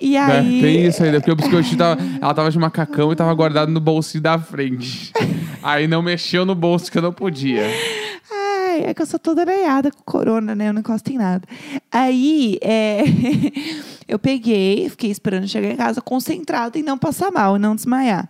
E 0.00 0.16
É, 0.16 0.20
aí. 0.20 0.60
tem 0.60 0.86
isso 0.86 1.02
ainda, 1.02 1.18
porque 1.20 1.30
o 1.32 1.36
biscoitinho 1.36 1.76
tava. 1.78 2.00
Ela 2.20 2.34
tava 2.34 2.50
de 2.50 2.58
macacão 2.58 3.12
e 3.12 3.16
tava 3.16 3.32
guardado 3.34 3.70
no 3.70 3.80
bolsinho 3.80 4.22
da 4.22 4.38
frente. 4.38 5.12
Aí 5.62 5.86
não 5.86 6.02
mexeu 6.02 6.44
no 6.44 6.54
bolso 6.54 6.90
que 6.90 6.98
eu 6.98 7.02
não 7.02 7.12
podia. 7.12 7.62
Ai, 8.74 8.86
é 8.86 8.94
que 8.94 9.00
eu 9.00 9.06
sou 9.06 9.20
toda 9.20 9.42
aranhada 9.42 9.90
com 9.92 10.02
corona, 10.02 10.54
né? 10.54 10.68
Eu 10.68 10.72
não 10.72 10.80
encosto 10.80 11.12
em 11.12 11.16
nada. 11.16 11.46
Aí, 11.92 12.58
é, 12.60 13.04
eu 14.08 14.18
peguei, 14.18 14.88
fiquei 14.90 15.10
esperando 15.10 15.46
chegar 15.46 15.70
em 15.70 15.76
casa, 15.76 16.00
concentrada 16.00 16.78
em 16.78 16.82
não 16.82 16.98
passar 16.98 17.30
mal, 17.30 17.56
não 17.56 17.76
desmaiar. 17.76 18.28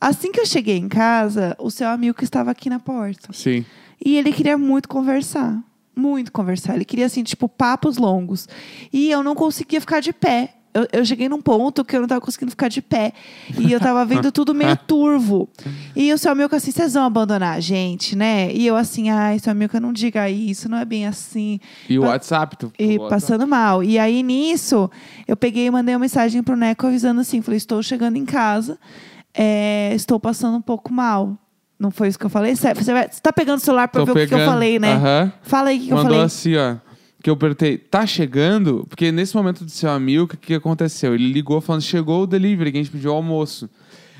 Assim 0.00 0.32
que 0.32 0.40
eu 0.40 0.46
cheguei 0.46 0.76
em 0.78 0.88
casa, 0.88 1.54
o 1.58 1.70
seu 1.70 1.88
amigo 1.88 2.16
que 2.16 2.24
estava 2.24 2.50
aqui 2.50 2.70
na 2.70 2.78
porta. 2.78 3.32
Sim. 3.32 3.64
E 4.02 4.16
ele 4.16 4.32
queria 4.32 4.56
muito 4.56 4.88
conversar. 4.88 5.62
Muito 5.94 6.32
conversar. 6.32 6.74
Ele 6.74 6.84
queria, 6.84 7.06
assim, 7.06 7.22
tipo, 7.22 7.48
papos 7.48 7.96
longos. 7.96 8.48
E 8.92 9.10
eu 9.10 9.22
não 9.22 9.34
conseguia 9.34 9.80
ficar 9.80 10.00
de 10.00 10.12
pé. 10.12 10.55
Eu, 10.76 10.86
eu 11.00 11.04
cheguei 11.04 11.28
num 11.28 11.40
ponto 11.40 11.84
que 11.84 11.96
eu 11.96 12.00
não 12.00 12.08
tava 12.08 12.20
conseguindo 12.20 12.50
ficar 12.50 12.68
de 12.68 12.82
pé. 12.82 13.12
E 13.58 13.72
eu 13.72 13.80
tava 13.80 14.04
vendo 14.04 14.30
tudo 14.30 14.54
meio 14.54 14.76
turvo. 14.86 15.48
E 15.94 16.12
o 16.12 16.18
seu 16.18 16.32
amigo 16.32 16.54
assim, 16.54 16.70
vocês 16.70 16.92
vão 16.94 17.04
abandonar 17.04 17.56
a 17.56 17.60
gente, 17.60 18.14
né? 18.14 18.52
E 18.52 18.66
eu 18.66 18.76
assim, 18.76 19.08
ai, 19.10 19.38
seu 19.38 19.50
amigo, 19.52 19.78
não 19.80 19.92
diga 19.92 20.28
isso, 20.28 20.68
não 20.68 20.78
é 20.78 20.84
bem 20.84 21.06
assim. 21.06 21.58
E 21.88 21.98
o 21.98 22.02
Pa- 22.02 22.08
WhatsApp, 22.08 22.56
tu. 22.58 22.72
E 22.78 22.98
passando 23.08 23.46
mal. 23.46 23.82
E 23.82 23.98
aí, 23.98 24.22
nisso, 24.22 24.90
eu 25.26 25.36
peguei 25.36 25.66
e 25.66 25.70
mandei 25.70 25.94
uma 25.94 26.00
mensagem 26.00 26.42
pro 26.42 26.56
Neco 26.56 26.86
avisando 26.86 27.20
assim: 27.20 27.40
falei, 27.40 27.56
estou 27.56 27.82
chegando 27.82 28.16
em 28.16 28.24
casa, 28.24 28.78
é, 29.34 29.92
estou 29.94 30.18
passando 30.20 30.56
um 30.56 30.62
pouco 30.62 30.92
mal. 30.92 31.36
Não 31.78 31.90
foi 31.90 32.08
isso 32.08 32.18
que 32.18 32.24
eu 32.24 32.30
falei? 32.30 32.56
Você 32.56 32.72
você 32.72 32.92
vai- 32.92 33.08
você 33.10 33.20
tá 33.20 33.32
pegando 33.32 33.58
o 33.58 33.60
celular 33.60 33.86
pra 33.88 34.00
Tô 34.00 34.06
ver 34.06 34.12
o 34.12 34.14
que 34.14 34.26
que 34.28 34.34
eu 34.34 34.38
pegando. 34.38 34.50
falei, 34.52 34.78
né? 34.78 35.32
Fala 35.42 35.68
aí 35.68 35.76
o 35.76 35.80
que, 35.80 35.86
que 35.86 35.92
eu 35.92 35.96
Mandou 35.96 36.10
falei. 36.12 36.24
assim, 36.26 36.56
ó. 36.56 36.76
Que 37.26 37.30
eu 37.30 37.36
perguntei, 37.36 37.76
tá 37.76 38.06
chegando? 38.06 38.86
Porque 38.88 39.10
nesse 39.10 39.34
momento 39.34 39.64
do 39.64 39.70
seu 39.72 39.90
amigo, 39.90 40.22
o 40.22 40.28
que, 40.28 40.36
que 40.36 40.54
aconteceu? 40.54 41.12
Ele 41.12 41.32
ligou 41.32 41.60
falando, 41.60 41.82
chegou 41.82 42.22
o 42.22 42.26
delivery, 42.26 42.70
que 42.70 42.78
a 42.78 42.82
gente 42.84 42.92
pediu 42.92 43.10
o 43.10 43.14
almoço. 43.14 43.68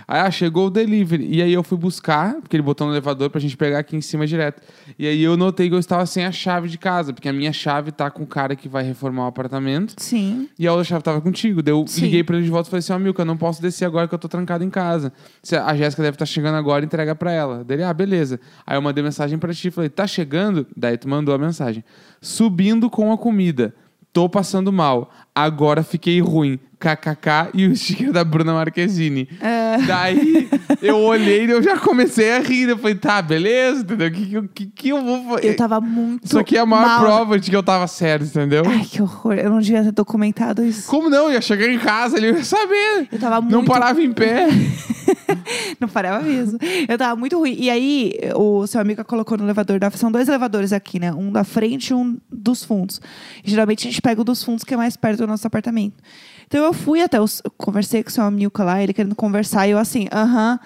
Aí, 0.09 0.21
ah, 0.21 0.31
chegou 0.31 0.69
o 0.69 0.71
delivery. 0.71 1.27
E 1.29 1.43
aí 1.43 1.53
eu 1.53 1.63
fui 1.65 1.77
buscar, 1.77 2.35
porque 2.35 2.55
ele 2.55 2.63
botou 2.63 2.87
no 2.87 2.93
elevador 2.93 3.29
pra 3.29 3.41
gente 3.41 3.57
pegar 3.57 3.81
aqui 3.81 3.97
em 3.97 4.01
cima 4.01 4.27
direto. 4.27 4.63
E 4.97 5.07
aí 5.07 5.21
eu 5.23 5.37
notei 5.37 5.69
que 5.69 5.75
eu 5.75 5.79
estava 5.79 6.07
sem 6.07 6.25
a 6.25 6.31
chave 6.31 6.69
de 6.69 6.79
casa, 6.79 7.13
porque 7.13 7.29
a 7.29 7.33
minha 7.33 7.53
chave 7.53 7.91
tá 7.91 8.09
com 8.09 8.23
o 8.23 8.27
cara 8.27 8.55
que 8.55 8.69
vai 8.69 8.85
reformar 8.85 9.25
o 9.25 9.27
apartamento. 9.27 9.95
Sim. 9.97 10.49
E 10.57 10.67
a 10.67 10.73
outra 10.73 10.85
chave 10.85 11.03
tava 11.03 11.21
contigo. 11.21 11.61
Daí 11.61 11.75
eu 11.75 11.85
Sim. 11.89 12.03
liguei 12.03 12.23
pra 12.23 12.37
ele 12.37 12.45
de 12.45 12.51
volta 12.51 12.69
e 12.69 12.71
falei 12.71 12.79
assim, 12.79 12.93
ó, 12.93 12.99
Milka, 12.99 13.23
eu 13.23 13.27
não 13.27 13.37
posso 13.37 13.61
descer 13.61 13.85
agora 13.85 14.07
que 14.07 14.15
eu 14.15 14.19
tô 14.19 14.29
trancado 14.29 14.63
em 14.63 14.71
casa. 14.71 15.13
Se 15.43 15.57
A 15.57 15.75
Jéssica 15.75 16.03
deve 16.03 16.15
estar 16.15 16.27
chegando 16.27 16.55
agora, 16.55 16.85
entrega 16.85 17.15
pra 17.15 17.33
ela. 17.33 17.65
Daí 17.65 17.79
ele, 17.79 17.85
ah, 17.85 17.93
beleza. 17.93 18.39
Aí 18.65 18.77
eu 18.77 18.83
mandei 18.83 19.03
mensagem 19.03 19.39
pra 19.39 19.53
ti, 19.53 19.73
falei, 19.73 19.91
tá 19.91 20.07
chegando? 20.07 20.67
Daí 20.77 20.97
tu 20.97 21.09
mandou 21.09 21.35
a 21.35 21.39
mensagem. 21.39 21.83
Subindo 22.21 22.89
com 22.89 23.13
a 23.13 23.19
comida. 23.19 23.75
Tô 24.13 24.29
passando 24.31 24.73
mal. 24.73 25.11
Agora 25.37 25.83
fiquei 25.83 26.19
ruim. 26.19 26.59
KKK 26.79 27.51
e 27.55 27.67
o 27.67 27.75
sticker 27.75 28.13
da 28.13 28.23
Bruna 28.23 28.53
Marquezine. 28.53 29.27
É. 29.41 29.79
Daí 29.87 30.47
eu 30.83 30.99
olhei 30.99 31.47
e 31.47 31.51
eu 31.51 31.63
já 31.63 31.79
comecei 31.79 32.33
a 32.33 32.39
rir. 32.41 32.69
Eu 32.69 32.77
falei, 32.77 32.95
tá, 32.95 33.21
beleza, 33.23 33.81
entendeu? 33.81 34.09
O 34.09 34.11
que, 34.13 34.49
que, 34.55 34.67
que, 34.67 34.89
eu 34.91 35.03
vou 35.03 35.25
fazer? 35.25 35.49
Eu 35.49 35.57
tava 35.57 35.81
muito. 35.81 36.27
Isso 36.27 36.39
aqui 36.39 36.57
é 36.57 36.61
a 36.61 36.67
maior 36.67 36.87
mal. 36.87 37.01
prova 37.01 37.41
de 37.41 37.51
que 37.51 37.57
eu 37.57 37.63
tava 37.63 37.87
certo, 37.87 38.27
entendeu? 38.27 38.63
Ai, 38.67 38.85
que 38.85 39.01
horror. 39.01 39.35
Eu 39.35 39.49
não 39.51 39.59
devia 39.59 39.83
ter 39.85 39.93
documentado 39.93 40.63
isso. 40.63 40.87
Como 40.89 41.09
não? 41.09 41.33
Ia 41.33 41.41
chegar 41.41 41.67
em 41.67 41.79
casa, 41.79 42.19
ele 42.19 42.29
ia 42.29 42.45
saber. 42.45 43.09
Eu 43.11 43.19
tava 43.19 43.37
Não 43.41 43.59
muito- 43.63 43.69
parava 43.73 44.03
em 44.03 44.13
pé. 44.13 44.47
Não 45.81 45.89
parava 45.89 46.25
mesmo. 46.25 46.59
Eu 46.89 46.97
tava 46.99 47.17
muito 47.17 47.39
ruim. 47.39 47.57
E 47.59 47.71
aí, 47.71 48.13
o 48.35 48.67
seu 48.67 48.81
amigo 48.81 49.05
colocou 49.05 49.37
no 49.37 49.45
elevador 49.45 49.79
da. 49.79 49.91
São 49.91 50.11
dois 50.11 50.29
elevadores 50.29 50.73
aqui, 50.73 50.99
né? 50.99 51.13
Um 51.13 51.31
da 51.31 51.45
frente 51.45 51.89
e 51.91 51.95
um 51.95 52.17
dos 52.31 52.65
fundos. 52.65 53.01
E, 53.45 53.51
geralmente 53.51 53.87
a 53.87 53.91
gente 53.91 54.01
pega 54.03 54.21
o 54.21 54.25
dos 54.25 54.43
fundos, 54.43 54.65
que 54.65 54.75
é 54.75 54.77
mais 54.77 54.97
perto 54.97 55.26
nosso 55.27 55.47
apartamento. 55.47 56.03
Então 56.47 56.65
eu 56.65 56.73
fui 56.73 57.01
até 57.01 57.21
os. 57.21 57.43
eu 57.45 57.51
Conversei 57.51 58.03
com 58.03 58.09
o 58.09 58.13
seu 58.13 58.25
amigo 58.25 58.53
lá, 58.63 58.83
ele 58.83 58.93
querendo 58.93 59.15
conversar, 59.15 59.67
e 59.67 59.73
eu 59.73 59.79
assim, 59.79 60.09
aham, 60.13 60.59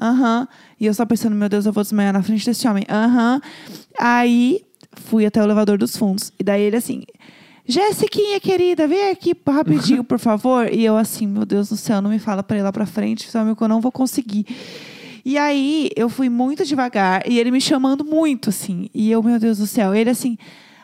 aham. 0.00 0.48
E 0.80 0.86
eu 0.86 0.94
só 0.94 1.04
pensando, 1.04 1.34
meu 1.34 1.48
Deus, 1.48 1.66
eu 1.66 1.72
vou 1.72 1.82
desmaiar 1.82 2.12
na 2.12 2.22
frente 2.22 2.44
desse 2.44 2.66
homem. 2.66 2.84
Aham. 2.88 3.40
Aí 3.98 4.64
fui 4.92 5.26
até 5.26 5.40
o 5.40 5.44
elevador 5.44 5.78
dos 5.78 5.96
fundos. 5.96 6.32
E 6.38 6.44
daí 6.44 6.62
ele 6.62 6.76
assim. 6.76 7.02
Jéssiquinha, 7.70 8.40
querida, 8.40 8.88
vem 8.88 9.10
aqui 9.10 9.36
rapidinho, 9.46 10.02
por 10.02 10.18
favor. 10.18 10.72
E 10.72 10.82
eu 10.82 10.96
assim, 10.96 11.26
meu 11.26 11.44
Deus 11.44 11.68
do 11.68 11.76
céu, 11.76 12.00
não 12.00 12.08
me 12.08 12.18
fala 12.18 12.42
pra 12.42 12.56
ir 12.56 12.62
lá 12.62 12.72
pra 12.72 12.86
frente, 12.86 13.28
seu 13.28 13.42
amigo, 13.42 13.62
eu 13.62 13.68
não 13.68 13.78
vou 13.78 13.92
conseguir. 13.92 14.46
E 15.22 15.36
aí, 15.36 15.90
eu 15.94 16.08
fui 16.08 16.30
muito 16.30 16.64
devagar, 16.64 17.30
e 17.30 17.38
ele 17.38 17.50
me 17.50 17.60
chamando 17.60 18.02
muito, 18.02 18.48
assim. 18.48 18.88
E 18.94 19.10
eu, 19.10 19.22
meu 19.22 19.38
Deus 19.38 19.58
do 19.58 19.66
céu, 19.66 19.94
ele 19.94 20.08
assim, 20.08 20.38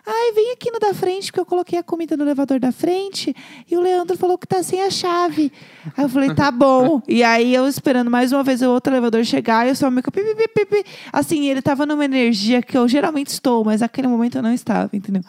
Ai, 0.07 0.33
vem 0.33 0.53
aqui 0.53 0.71
no 0.71 0.79
da 0.79 0.93
frente, 0.93 1.27
porque 1.27 1.41
eu 1.41 1.47
coloquei 1.47 1.79
a 1.79 1.83
comida 1.83 2.15
no 2.15 2.25
elevador 2.25 2.61
da 2.61 2.71
frente 2.71 3.35
e 3.71 3.75
o 3.75 3.81
Leandro 3.81 4.19
falou 4.19 4.37
que 4.37 4.47
tá 4.47 4.63
sem 4.63 4.83
a 4.83 4.91
chave. 4.91 5.51
Aí 5.97 6.05
eu 6.05 6.09
falei, 6.11 6.35
tá 6.35 6.51
bom. 6.51 7.01
E 7.09 7.23
aí 7.23 7.55
eu 7.55 7.67
esperando 7.67 8.11
mais 8.11 8.33
uma 8.33 8.43
vez 8.43 8.61
o 8.61 8.69
outro 8.69 8.93
elevador 8.93 9.25
chegar 9.25 9.67
e 9.67 9.71
eu 9.71 9.75
só 9.75 9.91
me. 9.91 10.03
pi, 10.03 10.11
pi, 10.11 10.35
pi, 10.35 10.49
pi, 10.49 10.67
pi. 10.67 10.85
Assim, 11.11 11.47
ele 11.47 11.63
tava 11.63 11.87
numa 11.87 12.05
energia 12.05 12.61
que 12.61 12.77
eu 12.77 12.87
geralmente 12.87 13.29
estou, 13.29 13.65
mas 13.65 13.81
naquele 13.81 14.09
momento 14.09 14.37
eu 14.37 14.43
não 14.43 14.53
estava, 14.53 14.91
entendeu? 14.95 15.23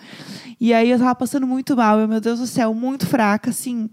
E 0.59 0.73
aí 0.73 0.89
eu 0.89 0.99
tava 0.99 1.15
passando 1.15 1.47
muito 1.47 1.75
mal, 1.75 1.99
eu, 1.99 2.07
meu 2.07 2.19
Deus 2.19 2.39
do 2.39 2.47
céu, 2.47 2.73
muito 2.73 3.05
fraca, 3.05 3.51
assim, 3.51 3.89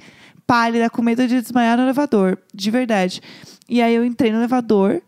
pálida, 0.47 0.91
com 0.91 1.03
medo 1.03 1.27
de 1.27 1.41
desmaiar 1.41 1.77
no 1.77 1.85
elevador, 1.85 2.39
de 2.53 2.71
verdade. 2.71 3.21
E 3.69 3.81
aí 3.81 3.95
eu 3.95 4.05
entrei 4.05 4.33
no 4.33 4.39
elevador, 4.39 5.01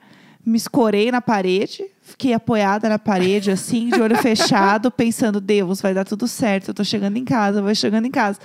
me 0.44 0.56
escorei 0.56 1.10
na 1.10 1.20
parede, 1.20 1.84
fiquei 2.14 2.32
apoiada 2.32 2.88
na 2.88 2.98
parede, 2.98 3.50
assim, 3.50 3.90
de 3.90 4.00
olho 4.00 4.16
fechado, 4.16 4.88
pensando, 4.92 5.40
Deus, 5.40 5.80
vai 5.80 5.92
dar 5.92 6.04
tudo 6.04 6.28
certo, 6.28 6.68
eu 6.68 6.74
tô 6.74 6.84
chegando 6.84 7.16
em 7.16 7.24
casa, 7.24 7.60
vai 7.60 7.74
chegando 7.74 8.06
em 8.06 8.10
casa. 8.10 8.38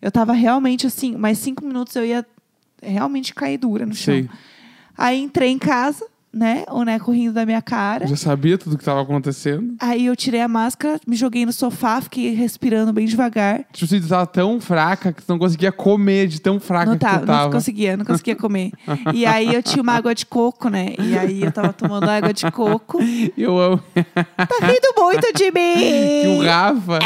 Eu 0.00 0.12
tava 0.12 0.32
realmente 0.32 0.86
assim, 0.86 1.16
mais 1.16 1.38
cinco 1.38 1.64
minutos 1.64 1.96
eu 1.96 2.06
ia 2.06 2.24
realmente 2.80 3.34
cair 3.34 3.58
dura 3.58 3.84
no 3.84 3.94
chão. 3.94 4.14
Sei. 4.14 4.30
Aí 4.96 5.20
entrei 5.20 5.50
em 5.50 5.58
casa, 5.58 6.06
né? 6.32 6.64
O 6.70 6.82
Neco 6.84 7.10
rindo 7.12 7.32
da 7.34 7.44
minha 7.46 7.62
cara. 7.62 8.06
Já 8.06 8.16
sabia 8.16 8.58
tudo 8.58 8.76
que 8.78 8.84
tava 8.84 9.00
acontecendo. 9.02 9.74
Aí 9.80 10.06
eu 10.06 10.14
tirei 10.16 10.40
a 10.40 10.48
máscara, 10.48 11.00
me 11.06 11.16
joguei 11.16 11.44
no 11.46 11.52
sofá, 11.52 12.00
fiquei 12.00 12.34
respirando 12.34 12.92
bem 12.92 13.06
devagar. 13.06 13.64
Tipo, 13.72 13.86
você 13.86 14.00
tava 14.00 14.26
tão 14.26 14.60
fraca 14.60 15.12
que 15.12 15.22
tu 15.22 15.28
não 15.28 15.38
conseguia 15.38 15.72
comer 15.72 16.26
de 16.28 16.40
tão 16.40 16.60
fraca 16.60 16.86
Não, 16.86 16.92
que 16.94 16.98
tava, 17.04 17.20
tu 17.20 17.26
tava. 17.26 17.44
não 17.44 17.50
conseguia, 17.52 17.96
não 17.96 18.04
conseguia 18.04 18.36
comer. 18.36 18.72
e 19.14 19.24
aí 19.26 19.54
eu 19.54 19.62
tinha 19.62 19.82
uma 19.82 19.92
água 19.94 20.14
de 20.14 20.26
coco, 20.26 20.68
né? 20.68 20.94
E 20.98 21.16
aí 21.16 21.42
eu 21.42 21.52
tava 21.52 21.72
tomando 21.72 22.08
água 22.08 22.32
de 22.32 22.50
coco. 22.50 22.98
Eu 23.36 23.58
amo 23.58 23.80
Tá 23.94 24.66
rindo 24.66 24.92
muito 24.96 25.32
de 25.32 25.50
que 25.50 25.50
o 26.28 26.38
mim! 26.40 26.44
Rafa, 26.46 26.98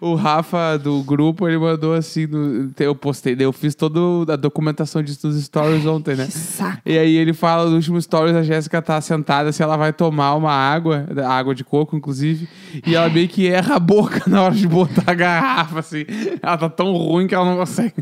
o 0.00 0.14
Rafa 0.14 0.76
do 0.78 1.02
grupo, 1.02 1.46
ele 1.48 1.58
mandou 1.58 1.94
assim, 1.94 2.26
no- 2.26 2.72
eu 2.78 2.94
postei, 2.94 3.36
eu 3.38 3.52
fiz 3.52 3.74
toda 3.74 4.32
a 4.32 4.36
documentação 4.36 5.02
disso 5.02 5.26
nos 5.26 5.42
stories 5.44 5.86
ontem, 5.86 6.16
né? 6.16 6.26
Que 6.26 6.32
saco. 6.32 6.80
E 6.84 6.98
aí 6.98 7.14
ele 7.16 7.32
fala 7.32 7.68
no 7.70 7.76
último 7.76 8.00
stories, 8.00 8.34
a 8.36 8.42
Jéssica 8.42 8.75
tá 8.82 9.00
sentada 9.00 9.52
se 9.52 9.62
ela 9.62 9.76
vai 9.76 9.92
tomar 9.92 10.34
uma 10.34 10.52
água, 10.52 11.06
água 11.28 11.54
de 11.54 11.64
coco, 11.64 11.96
inclusive, 11.96 12.48
e 12.86 12.94
ela 12.94 13.08
meio 13.08 13.28
que 13.28 13.46
erra 13.48 13.76
a 13.76 13.80
boca 13.80 14.22
na 14.30 14.42
hora 14.42 14.54
de 14.54 14.66
botar 14.66 15.04
a 15.06 15.14
garrafa, 15.14 15.80
assim. 15.80 16.04
Ela 16.42 16.56
tá 16.58 16.68
tão 16.68 16.92
ruim 16.92 17.26
que 17.26 17.34
ela 17.34 17.44
não 17.44 17.56
consegue. 17.56 17.94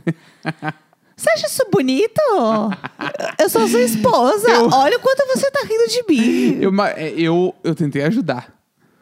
Você 1.16 1.30
acha 1.30 1.46
isso 1.46 1.64
bonito? 1.70 2.20
Eu 3.38 3.48
sou 3.48 3.68
sua 3.68 3.80
esposa. 3.82 4.50
Eu- 4.50 4.68
Olha 4.72 4.96
o 4.96 5.00
quanto 5.00 5.24
você 5.28 5.48
tá 5.50 5.60
rindo 5.60 5.88
de 5.88 6.04
mim. 6.08 6.58
Eu, 6.60 6.72
é, 6.84 7.08
eu, 7.10 7.54
eu 7.62 7.74
tentei 7.74 8.02
ajudar. 8.02 8.48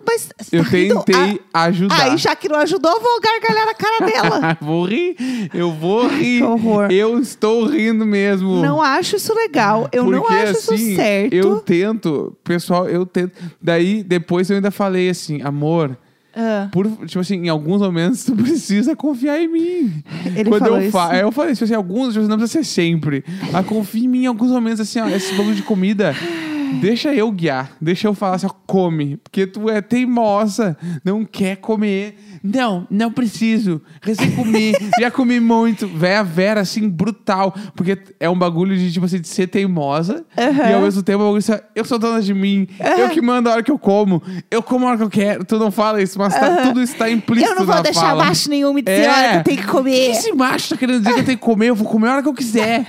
Mas 0.07 0.31
Eu 0.53 0.65
tá 0.65 0.71
rindo- 0.71 1.03
tentei 1.05 1.41
ajudar. 1.55 1.95
Ah, 2.01 2.03
aí 2.05 2.17
já 2.17 2.35
que 2.37 2.49
não 2.49 2.57
ajudou, 2.59 2.91
eu 2.93 3.01
vou 3.01 3.21
gargalhar 3.21 3.67
na 3.67 3.75
cara 3.75 4.07
dela. 4.07 4.59
vou 4.61 4.85
rir, 4.85 5.17
eu 5.55 5.73
vou 5.73 6.07
rir. 6.09 6.39
Que 6.39 6.43
horror. 6.45 6.89
Eu 6.91 7.19
estou 7.19 7.65
rindo 7.67 8.05
mesmo. 8.05 8.61
Não 8.61 8.81
acho 8.83 9.17
isso 9.17 9.35
legal. 9.35 9.89
Eu 9.93 10.05
não 10.11 10.21
Porque, 10.21 10.35
acho 10.35 10.59
assim, 10.59 10.75
isso 10.75 10.97
certo. 10.97 11.35
Eu 11.35 11.61
tento, 11.61 12.37
pessoal, 12.45 12.89
eu 12.89 13.07
tento. 13.07 13.33
Daí, 13.61 14.03
depois 14.03 14.51
eu 14.51 14.57
ainda 14.57 14.71
falei 14.71 15.09
assim, 15.09 15.41
amor, 15.43 15.97
Ah, 16.35 16.69
por, 16.73 16.87
tipo 17.07 17.21
assim, 17.21 17.37
em 17.37 17.49
alguns 17.49 17.81
momentos 17.83 18.25
tu 18.25 18.35
precisa 18.35 18.97
confiar 18.97 19.39
em 19.41 19.49
mim. 19.49 20.03
Ele 20.35 20.49
Quando 20.51 20.63
falou 20.65 20.79
eu 20.79 20.83
isso? 20.85 20.93
fa- 20.93 21.15
eu 21.17 21.31
falei, 21.31 21.53
tipo 21.53 21.65
assim, 21.65 21.75
alguns, 21.75 22.09
tipo 22.09 22.21
assim, 22.21 22.29
não 22.29 22.39
precisa 22.39 22.63
ser 22.63 22.69
sempre. 22.69 23.25
Mas 23.53 23.67
confia 23.67 24.05
em 24.05 24.09
mim 24.09 24.23
em 24.25 24.27
alguns 24.27 24.51
momentos, 24.51 24.81
assim, 24.81 24.99
ó, 25.01 25.09
esse 25.09 25.33
bagulho 25.35 25.55
de 25.55 25.63
comida. 25.63 26.15
Deixa 26.81 27.15
eu 27.15 27.31
guiar, 27.31 27.73
deixa 27.81 28.07
eu 28.09 28.15
falar 28.15 28.37
assim, 28.37 28.47
ó, 28.47 28.51
come. 28.67 29.17
Porque 29.19 29.47
tu 29.47 29.69
é 29.69 29.81
teimosa, 29.81 30.77
não 31.05 31.25
quer 31.25 31.57
comer. 31.57 32.17
Não, 32.43 32.87
não 32.91 33.13
preciso. 33.13 33.81
Recém 34.01 34.33
comi, 34.33 34.73
já 34.99 35.11
comi 35.11 35.39
muito. 35.39 35.87
Véia 35.87 36.25
Vera, 36.25 36.61
assim, 36.61 36.89
brutal. 36.89 37.55
Porque 37.77 37.97
é 38.19 38.29
um 38.29 38.37
bagulho 38.39 38.77
de, 38.77 38.93
tipo 38.93 39.07
assim, 39.07 39.21
de 39.21 39.29
ser 39.29 39.47
teimosa. 39.47 40.25
Aham. 40.37 40.71
E 40.71 40.73
ao 40.75 40.81
mesmo 40.83 41.03
tempo, 41.03 41.21
é 41.21 41.23
um 41.23 41.29
bagulho 41.33 41.39
assim, 41.39 41.63
eu 41.75 41.85
sou 41.85 41.99
dona 41.99 42.21
de 42.21 42.35
mim. 42.35 42.67
Eu 42.99 43.11
que 43.11 43.21
mando 43.21 43.49
a 43.49 43.53
hora 43.53 43.63
que 43.63 43.71
eu 43.71 43.79
como. 43.79 44.23
Eu 44.51 44.63
como 44.63 44.87
a 44.87 44.89
hora 44.91 44.97
que 44.99 45.05
eu 45.05 45.11
quero. 45.11 45.45
Tu 45.45 45.59
não 45.59 45.71
fala 45.71 46.03
isso, 46.03 46.19
mas 46.19 46.35
tá- 46.35 46.63
tudo 46.63 46.83
está 46.83 47.09
implícito 47.11 47.51
eu 47.51 47.57
não 47.57 47.65
vou 47.67 47.75
na 47.77 47.83
deixar 47.83 48.01
fala. 48.01 48.25
macho 48.25 48.51
nenhum 48.51 48.73
me 48.73 48.83
dizer 48.83 49.03
É. 49.03 49.07
a 49.09 49.13
hora 49.19 49.29
que 49.31 49.37
eu 49.39 49.45
tenho 49.45 49.59
que 49.59 49.67
comer. 49.69 50.11
Esse 50.11 50.33
macho 50.33 50.71
tá 50.71 50.77
querendo 50.77 50.99
dizer 51.01 51.15
que 51.15 51.21
eu 51.21 51.25
tenho 51.25 51.39
que 51.39 51.45
comer, 51.45 51.69
eu 51.69 51.75
vou 51.75 51.87
comer 51.89 52.09
a 52.09 52.13
hora 52.15 52.23
que 52.23 52.29
eu 52.29 52.35
quiser. 52.35 52.87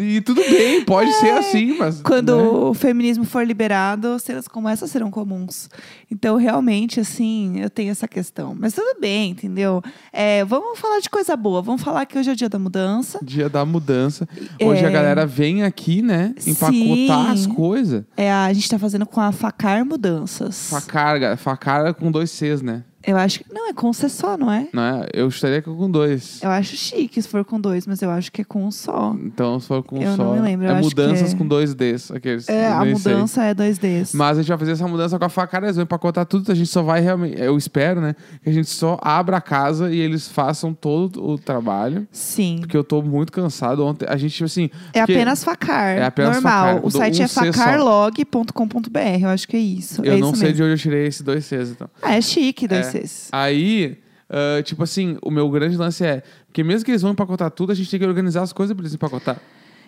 E 0.00 0.20
tudo 0.22 0.40
bem, 0.42 0.84
pode 0.84 1.12
ser 1.14 1.30
assim, 1.30 1.76
mas. 1.78 2.00
Quando 2.02 2.36
né? 2.36 2.42
o 2.42 2.74
feminismo 2.74 3.24
for 3.24 3.46
liberado, 3.46 4.18
cenas 4.18 4.48
como 4.48 4.68
essa 4.68 4.88
serão 4.88 5.10
comuns. 5.10 5.70
Então, 6.10 6.36
realmente, 6.36 6.98
assim, 6.98 7.60
eu 7.60 7.70
tenho 7.70 7.92
essa 7.92 8.08
questão. 8.08 8.56
Mas 8.58 8.72
tudo 8.74 8.98
bem, 9.00 9.30
entendeu? 9.30 9.80
É, 10.12 10.44
vamos 10.44 10.78
falar 10.78 10.98
de 11.00 11.08
coisa 11.08 11.36
boa. 11.36 11.62
Vamos 11.62 11.82
falar 11.82 12.06
que 12.06 12.18
hoje 12.18 12.30
é 12.30 12.32
o 12.32 12.36
dia 12.36 12.48
da 12.48 12.58
mudança. 12.58 13.20
Dia 13.22 13.48
da 13.48 13.64
mudança. 13.64 14.28
Hoje 14.60 14.84
É. 14.84 14.88
a 14.88 14.90
galera 14.90 15.24
vem 15.26 15.62
aqui, 15.62 16.02
né? 16.02 16.34
Empacotar 16.44 16.72
Sim. 16.72 17.32
as 17.32 17.46
coisas. 17.46 18.04
É, 18.16 18.32
a 18.32 18.52
gente 18.52 18.68
tá 18.68 18.78
fazendo 18.78 19.06
com 19.06 19.20
a 19.20 19.30
Facar 19.30 19.84
Mudanças. 19.84 20.70
Facar, 20.70 21.36
facar 21.36 21.94
com 21.94 22.10
dois 22.10 22.30
Cs, 22.30 22.62
né? 22.62 22.82
Eu 23.06 23.16
acho 23.16 23.38
que. 23.40 23.52
Não, 23.52 23.68
é 23.68 23.72
com 23.72 23.88
um 23.88 23.92
C 23.92 24.08
só, 24.08 24.36
não 24.36 24.50
é? 24.50 24.68
Não 24.72 24.82
é? 24.82 25.06
Eu 25.14 25.28
estaria 25.28 25.62
com 25.62 25.88
dois. 25.90 26.40
Eu 26.42 26.50
acho 26.50 26.76
chique 26.76 27.22
se 27.22 27.28
for 27.28 27.44
com 27.44 27.60
dois, 27.60 27.86
mas 27.86 28.02
eu 28.02 28.10
acho 28.10 28.30
que 28.32 28.42
é 28.42 28.44
com 28.44 28.64
um 28.66 28.70
só. 28.72 29.14
Então, 29.22 29.58
se 29.60 29.68
for 29.68 29.82
com 29.84 30.02
Eu 30.02 30.16
só. 30.16 30.24
não 30.24 30.34
me 30.34 30.40
lembro, 30.40 30.66
eu 30.66 30.70
é 30.72 30.74
acho 30.74 30.88
mudanças 30.88 31.28
que 31.30 31.34
é- 31.36 31.38
com 31.38 31.46
dois 31.46 31.74
Ds. 31.74 32.10
Aqueles, 32.10 32.48
É, 32.48 32.66
a 32.66 32.84
nem 32.84 32.96
sei. 32.96 33.12
mudança 33.14 33.44
é 33.44 33.54
dois 33.54 33.78
Ds. 33.78 34.12
Mas 34.14 34.36
a 34.36 34.42
gente 34.42 34.48
vai 34.48 34.58
fazer 34.58 34.72
essa 34.72 34.88
mudança 34.88 35.16
com 35.18 35.24
a 35.24 35.28
faca, 35.28 35.58
eles 35.58 35.76
vão 35.76 35.84
empacotar 35.84 36.26
tudo, 36.26 36.50
a 36.50 36.54
gente 36.54 36.68
só 36.68 36.82
vai 36.82 37.00
realmente. 37.00 37.40
Eu 37.40 37.56
espero, 37.56 38.00
né? 38.00 38.16
Que 38.42 38.50
a 38.50 38.52
gente 38.52 38.68
só 38.68 38.98
abra 39.00 39.36
a 39.36 39.40
casa 39.40 39.90
e 39.92 39.98
eles 40.00 40.26
façam 40.28 40.74
todo 40.74 41.24
o 41.24 41.38
trabalho. 41.38 42.06
Sim. 42.10 42.58
Porque 42.60 42.76
eu 42.76 42.82
tô 42.84 43.00
muito 43.00 43.30
cansado 43.32 43.86
ontem. 43.86 44.06
A 44.08 44.16
gente, 44.16 44.32
tipo 44.32 44.44
assim. 44.46 44.70
É 44.92 45.00
porque 45.00 45.12
apenas 45.12 45.44
Facar. 45.44 45.96
É 45.98 46.04
apenas 46.04 46.34
normal. 46.34 46.66
Facar. 46.66 46.84
O 46.84 46.90
Do- 46.90 46.96
site 46.98 47.20
um 47.20 47.24
é 47.24 47.28
C 47.28 47.34
só. 47.52 47.52
facarlog.com.br. 47.52 49.22
Eu 49.22 49.28
acho 49.28 49.46
que 49.48 49.56
é 49.56 49.60
isso. 49.60 50.04
Eu 50.04 50.14
é 50.14 50.16
não 50.18 50.30
isso 50.30 50.38
sei 50.40 50.48
mesmo. 50.48 50.56
de 50.56 50.62
onde 50.64 50.72
eu 50.72 50.78
tirei 50.78 51.06
esses 51.06 51.22
dois 51.22 51.44
Cs, 51.44 51.70
então. 51.70 51.88
Ah, 52.02 52.16
é 52.16 52.20
chique, 52.20 52.66
dois 52.66 52.87
Cs. 52.90 53.28
Aí, 53.32 53.98
ah, 54.28 54.62
tipo 54.62 54.82
assim, 54.82 55.16
o 55.22 55.30
meu 55.30 55.48
grande 55.50 55.76
lance 55.76 56.04
é. 56.04 56.22
Porque 56.46 56.62
mesmo 56.62 56.84
que 56.84 56.90
eles 56.90 57.02
vão 57.02 57.12
empacotar 57.12 57.50
tudo, 57.50 57.72
a 57.72 57.74
gente 57.74 57.90
tem 57.90 57.98
que 57.98 58.06
organizar 58.06 58.42
as 58.42 58.52
coisas 58.52 58.74
pra 58.74 58.82
eles 58.82 58.94
empacotar. 58.94 59.40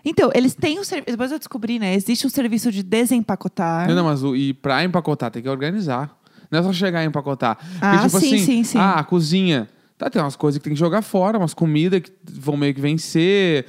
Então, 0.04 0.30
eles 0.34 0.54
têm 0.54 0.78
um 0.80 0.84
serviço. 0.84 1.10
Depois 1.10 1.30
eu 1.30 1.38
descobri, 1.38 1.78
né? 1.78 1.94
Existe 1.94 2.26
um 2.26 2.30
serviço 2.30 2.72
de 2.72 2.82
desempacotar. 2.82 3.86
Não, 3.86 3.94
não, 3.94 4.04
mas 4.04 4.22
o, 4.22 4.34
e 4.34 4.54
pra 4.54 4.82
empacotar 4.82 5.30
tem 5.30 5.42
que 5.42 5.48
organizar. 5.48 6.16
Não 6.50 6.58
é 6.58 6.62
só 6.62 6.72
chegar 6.72 7.02
e 7.04 7.06
empacotar. 7.06 7.56
Porque, 7.56 7.78
Ah, 7.82 7.98
tipo 7.98 8.18
sim, 8.18 8.34
assim, 8.34 8.38
sim, 8.38 8.64
sim. 8.64 8.78
Ah, 8.78 8.94
a 8.94 9.04
cozinha. 9.04 9.68
Tá, 9.96 10.08
tem 10.08 10.20
umas 10.22 10.34
coisas 10.34 10.56
que 10.56 10.64
tem 10.64 10.72
que 10.72 10.78
jogar 10.80 11.02
fora, 11.02 11.36
umas 11.36 11.52
comidas 11.52 12.00
que 12.00 12.10
vão 12.32 12.56
meio 12.56 12.72
que 12.72 12.80
vencer. 12.80 13.66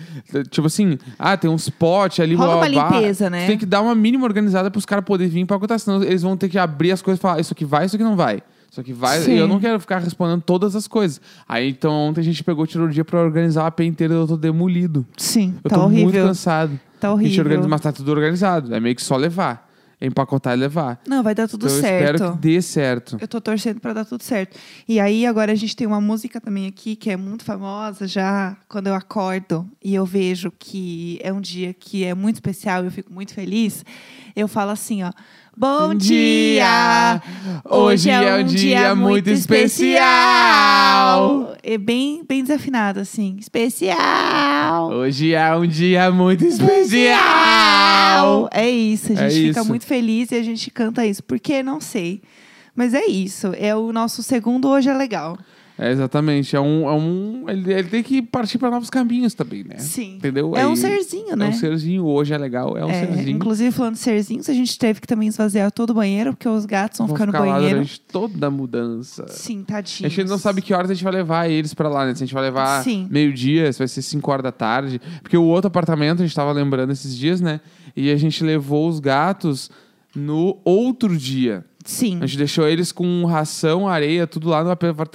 Tipo 0.50 0.68
assim, 0.68 0.98
ah, 1.20 1.36
tem 1.36 1.52
uns 1.52 1.70
potes 1.70 2.22
ali. 2.22 2.34
Rola 2.34 2.56
blá, 2.56 2.58
uma 2.58 2.70
blá, 2.70 2.98
limpeza, 2.98 3.30
né? 3.30 3.46
Tem 3.46 3.58
que 3.58 3.66
dar 3.66 3.82
uma 3.82 3.94
mínima 3.94 4.24
organizada 4.24 4.72
pros 4.72 4.86
caras 4.86 5.04
poderem 5.04 5.30
vir 5.30 5.42
empacotar, 5.42 5.78
senão 5.78 6.02
eles 6.02 6.22
vão 6.22 6.38
ter 6.38 6.48
que 6.48 6.58
abrir 6.58 6.94
as 6.94 7.02
coisas 7.02 7.20
e 7.20 7.22
falar, 7.22 7.42
isso 7.42 7.52
aqui 7.54 7.66
vai, 7.66 7.86
isso 7.86 7.98
aqui 7.98 8.06
não 8.06 8.16
vai. 8.16 8.42
Isso 8.72 8.80
aqui 8.80 8.94
vai, 8.94 9.20
Sim. 9.20 9.34
eu 9.34 9.50
não 9.50 9.60
quero 9.60 9.78
ficar 9.82 9.98
respondendo 9.98 10.42
todas 10.42 10.78
as 10.78 10.88
coisas. 10.88 11.20
Aí 11.46 11.70
então 11.70 11.92
ontem 11.92 12.22
a 12.22 12.24
gente 12.24 12.42
pegou, 12.42 12.66
tirou 12.66 12.88
o 12.88 12.90
dia 12.90 13.04
pra 13.04 13.20
organizar 13.22 13.64
a 13.64 13.68
AP 13.68 13.82
inteira 13.82 14.14
e 14.14 14.18
eu 14.18 14.26
tô 14.26 14.38
demolido. 14.38 15.06
Sim, 15.18 15.56
Eu 15.62 15.70
tá 15.70 15.76
tô 15.76 15.90
muito 15.90 16.04
horrível. 16.08 16.28
cansado. 16.28 16.80
Tá 16.98 17.10
A 17.10 17.12
gente 17.12 17.22
horrível. 17.26 17.44
organiza, 17.44 17.68
mas 17.68 17.82
tá 17.82 17.92
tudo 17.92 18.10
organizado. 18.12 18.74
É 18.74 18.80
meio 18.80 18.96
que 18.96 19.04
só 19.04 19.18
levar. 19.18 19.70
É 20.02 20.08
empacotar 20.08 20.54
e 20.54 20.58
levar. 20.58 21.00
Não, 21.08 21.22
vai 21.22 21.36
dar 21.36 21.48
tudo 21.48 21.68
então 21.68 21.78
eu 21.78 21.82
certo. 21.82 22.16
espero 22.16 22.34
que 22.34 22.40
dê 22.40 22.60
certo. 22.60 23.18
Eu 23.22 23.28
tô 23.28 23.40
torcendo 23.40 23.80
pra 23.80 23.94
dar 23.94 24.04
tudo 24.04 24.24
certo. 24.24 24.58
E 24.88 25.00
aí, 25.00 25.28
agora 25.28 25.52
a 25.52 25.56
gente 25.56 25.76
tem 25.76 25.86
uma 25.86 26.02
música 26.02 26.42
também 26.42 26.66
aqui 26.66 26.96
que 26.96 27.12
é 27.12 27.16
muito 27.16 27.44
famosa 27.46 28.08
já 28.08 28.58
quando 28.68 28.88
eu 28.88 28.96
acordo 28.96 29.70
e 29.84 29.94
eu 29.94 30.04
vejo 30.04 30.52
que 30.58 31.20
é 31.22 31.32
um 31.32 31.40
dia 31.40 31.72
que 31.72 32.04
é 32.04 32.16
muito 32.16 32.38
especial 32.38 32.82
e 32.84 32.88
eu 32.88 32.92
fico 32.92 33.14
muito 33.14 33.32
feliz. 33.32 33.86
Eu 34.36 34.48
falo 34.48 34.72
assim, 34.72 35.04
ó. 35.04 35.12
Bom 35.56 35.90
Bom 35.90 35.94
dia! 35.94 37.22
Hoje 37.64 38.10
é 38.10 38.36
um 38.38 38.44
dia 38.44 38.96
muito 38.96 39.30
especial! 39.30 40.00
É 41.74 41.78
bem, 41.78 42.22
bem 42.28 42.42
desafinado, 42.44 43.00
assim. 43.00 43.38
Especial! 43.40 44.90
Hoje 44.92 45.34
é 45.34 45.56
um 45.56 45.66
dia 45.66 46.12
muito 46.12 46.44
especial! 46.46 47.20
É 48.52 48.70
isso, 48.70 49.14
a 49.14 49.16
É 49.16 49.30
gente 49.30 49.48
fica 49.48 49.60
isso. 49.62 49.70
muito 49.70 49.86
feliz 49.86 50.32
e 50.32 50.36
a 50.36 50.44
gente 50.44 50.70
canta 50.70 51.06
isso. 51.06 51.24
Por 51.24 51.40
que? 51.40 51.64
Não 51.64 51.80
sei. 51.80 52.22
Mas 52.76 52.94
é 52.94 53.06
isso. 53.06 53.54
É 53.58 53.74
o 53.74 53.94
nosso 53.94 54.22
segundo 54.22 54.68
Hoje 54.68 54.90
é 54.90 54.94
Legal. 54.94 55.38
É, 55.84 55.92
exatamente. 55.92 56.56
É 56.56 56.62
um. 56.62 56.88
É 56.88 56.94
um 56.94 57.46
ele, 57.50 57.74
ele 57.74 57.88
tem 57.90 58.04
que 58.04 58.22
partir 58.22 58.60
para 58.60 58.70
novos 58.70 58.90
caminhos 58.90 59.34
também, 59.34 59.64
né? 59.64 59.80
Sim. 59.80 60.18
Entendeu? 60.18 60.56
É 60.56 60.68
um 60.68 60.72
Aí- 60.72 60.78
serzinho, 60.78 61.36
né? 61.36 61.48
É 61.48 61.50
um 61.50 61.54
serzinho. 61.54 62.06
Hoje 62.06 62.34
é 62.34 62.38
legal. 62.38 62.78
É 62.78 62.86
um 62.86 62.90
É, 62.90 63.08
serzinho. 63.08 63.36
inclusive, 63.36 63.72
falando 63.72 63.94
de 63.96 64.00
serzinhos, 64.00 64.48
a 64.48 64.54
gente 64.54 64.78
teve 64.78 65.02
que 65.02 65.08
também 65.08 65.28
esvaziar 65.28 65.72
todo 65.72 65.90
o 65.90 65.94
banheiro, 65.96 66.34
porque 66.34 66.48
os 66.48 66.68
gatos 66.68 67.00
vão, 67.00 67.08
Vão 67.08 67.16
ficar 67.18 67.26
no 67.26 67.32
lá 67.34 67.40
banheiro. 67.56 67.76
durante 67.78 68.00
toda 68.00 68.46
a 68.46 68.52
mudança. 68.52 69.26
Sim, 69.30 69.62
A 69.64 69.72
tadinhos. 69.74 70.14
gente 70.14 70.28
não 70.30 70.38
sabe 70.38 70.62
que 70.62 70.72
horas 70.72 70.92
a 70.92 70.94
gente 70.94 71.04
vai 71.04 71.14
levar 71.14 71.50
eles 71.50 71.74
pra 71.74 71.90
lá, 71.90 72.06
né? 72.06 72.14
Se 72.14 72.24
a 72.24 72.26
gente 72.28 72.34
vai 72.36 72.44
levar 72.44 72.86
meio-dia, 73.10 73.74
se 73.74 73.80
vai 73.80 73.88
ser 73.88 74.04
5 74.04 74.30
horas 74.32 74.44
da 74.44 74.52
tarde. 74.52 75.02
Porque 75.24 75.36
o 75.36 75.44
outro 75.46 75.68
apartamento, 75.68 76.22
a 76.22 76.26
gente 76.26 76.36
tava 76.36 76.52
lembrando 76.52 76.92
esses 76.92 77.18
dias, 77.18 77.42
né? 77.42 77.60
E 77.96 78.12
a 78.12 78.16
gente 78.18 78.44
levou 78.44 78.88
os 78.88 79.00
gatos 79.00 79.72
no 80.16 80.60
outro 80.64 81.18
dia. 81.18 81.66
Sim. 81.86 82.20
A 82.22 82.26
gente 82.26 82.38
deixou 82.38 82.68
eles 82.68 82.92
com 82.92 83.26
ração, 83.26 83.88
areia, 83.88 84.28
tudo 84.28 84.50
lá 84.50 84.64
no, 84.64 84.70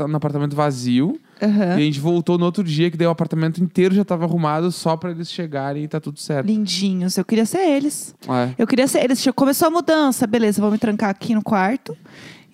no 0.09 0.17
apartamento 0.17 0.55
vazio. 0.57 1.19
Aham. 1.43 1.71
E 1.71 1.75
a 1.75 1.79
gente 1.79 2.01
voltou 2.01 2.39
no 2.39 2.45
outro 2.45 2.65
dia, 2.65 2.91
que 2.91 2.97
daí 2.97 3.07
o 3.07 3.11
apartamento 3.11 3.63
inteiro 3.63 3.95
já 3.95 4.05
tava 4.05 4.25
arrumado 4.25 4.73
só 4.73 4.97
pra 4.97 5.11
eles 5.11 5.31
chegarem 5.31 5.85
e 5.85 5.89
tá 5.89 6.01
tudo 6.01 6.19
certo. 6.19 6.47
Lindinhos. 6.47 7.17
Eu 7.17 7.25
queria 7.25 7.45
ser 7.45 7.59
eles. 7.59 8.15
É. 8.29 8.55
Eu 8.59 8.67
queria 8.67 8.89
ser 8.89 9.05
eles. 9.05 9.25
Começou 9.35 9.69
a 9.69 9.71
mudança. 9.71 10.27
Beleza, 10.27 10.61
vou 10.61 10.71
me 10.71 10.79
trancar 10.79 11.11
aqui 11.11 11.35
no 11.35 11.43
quarto. 11.43 11.97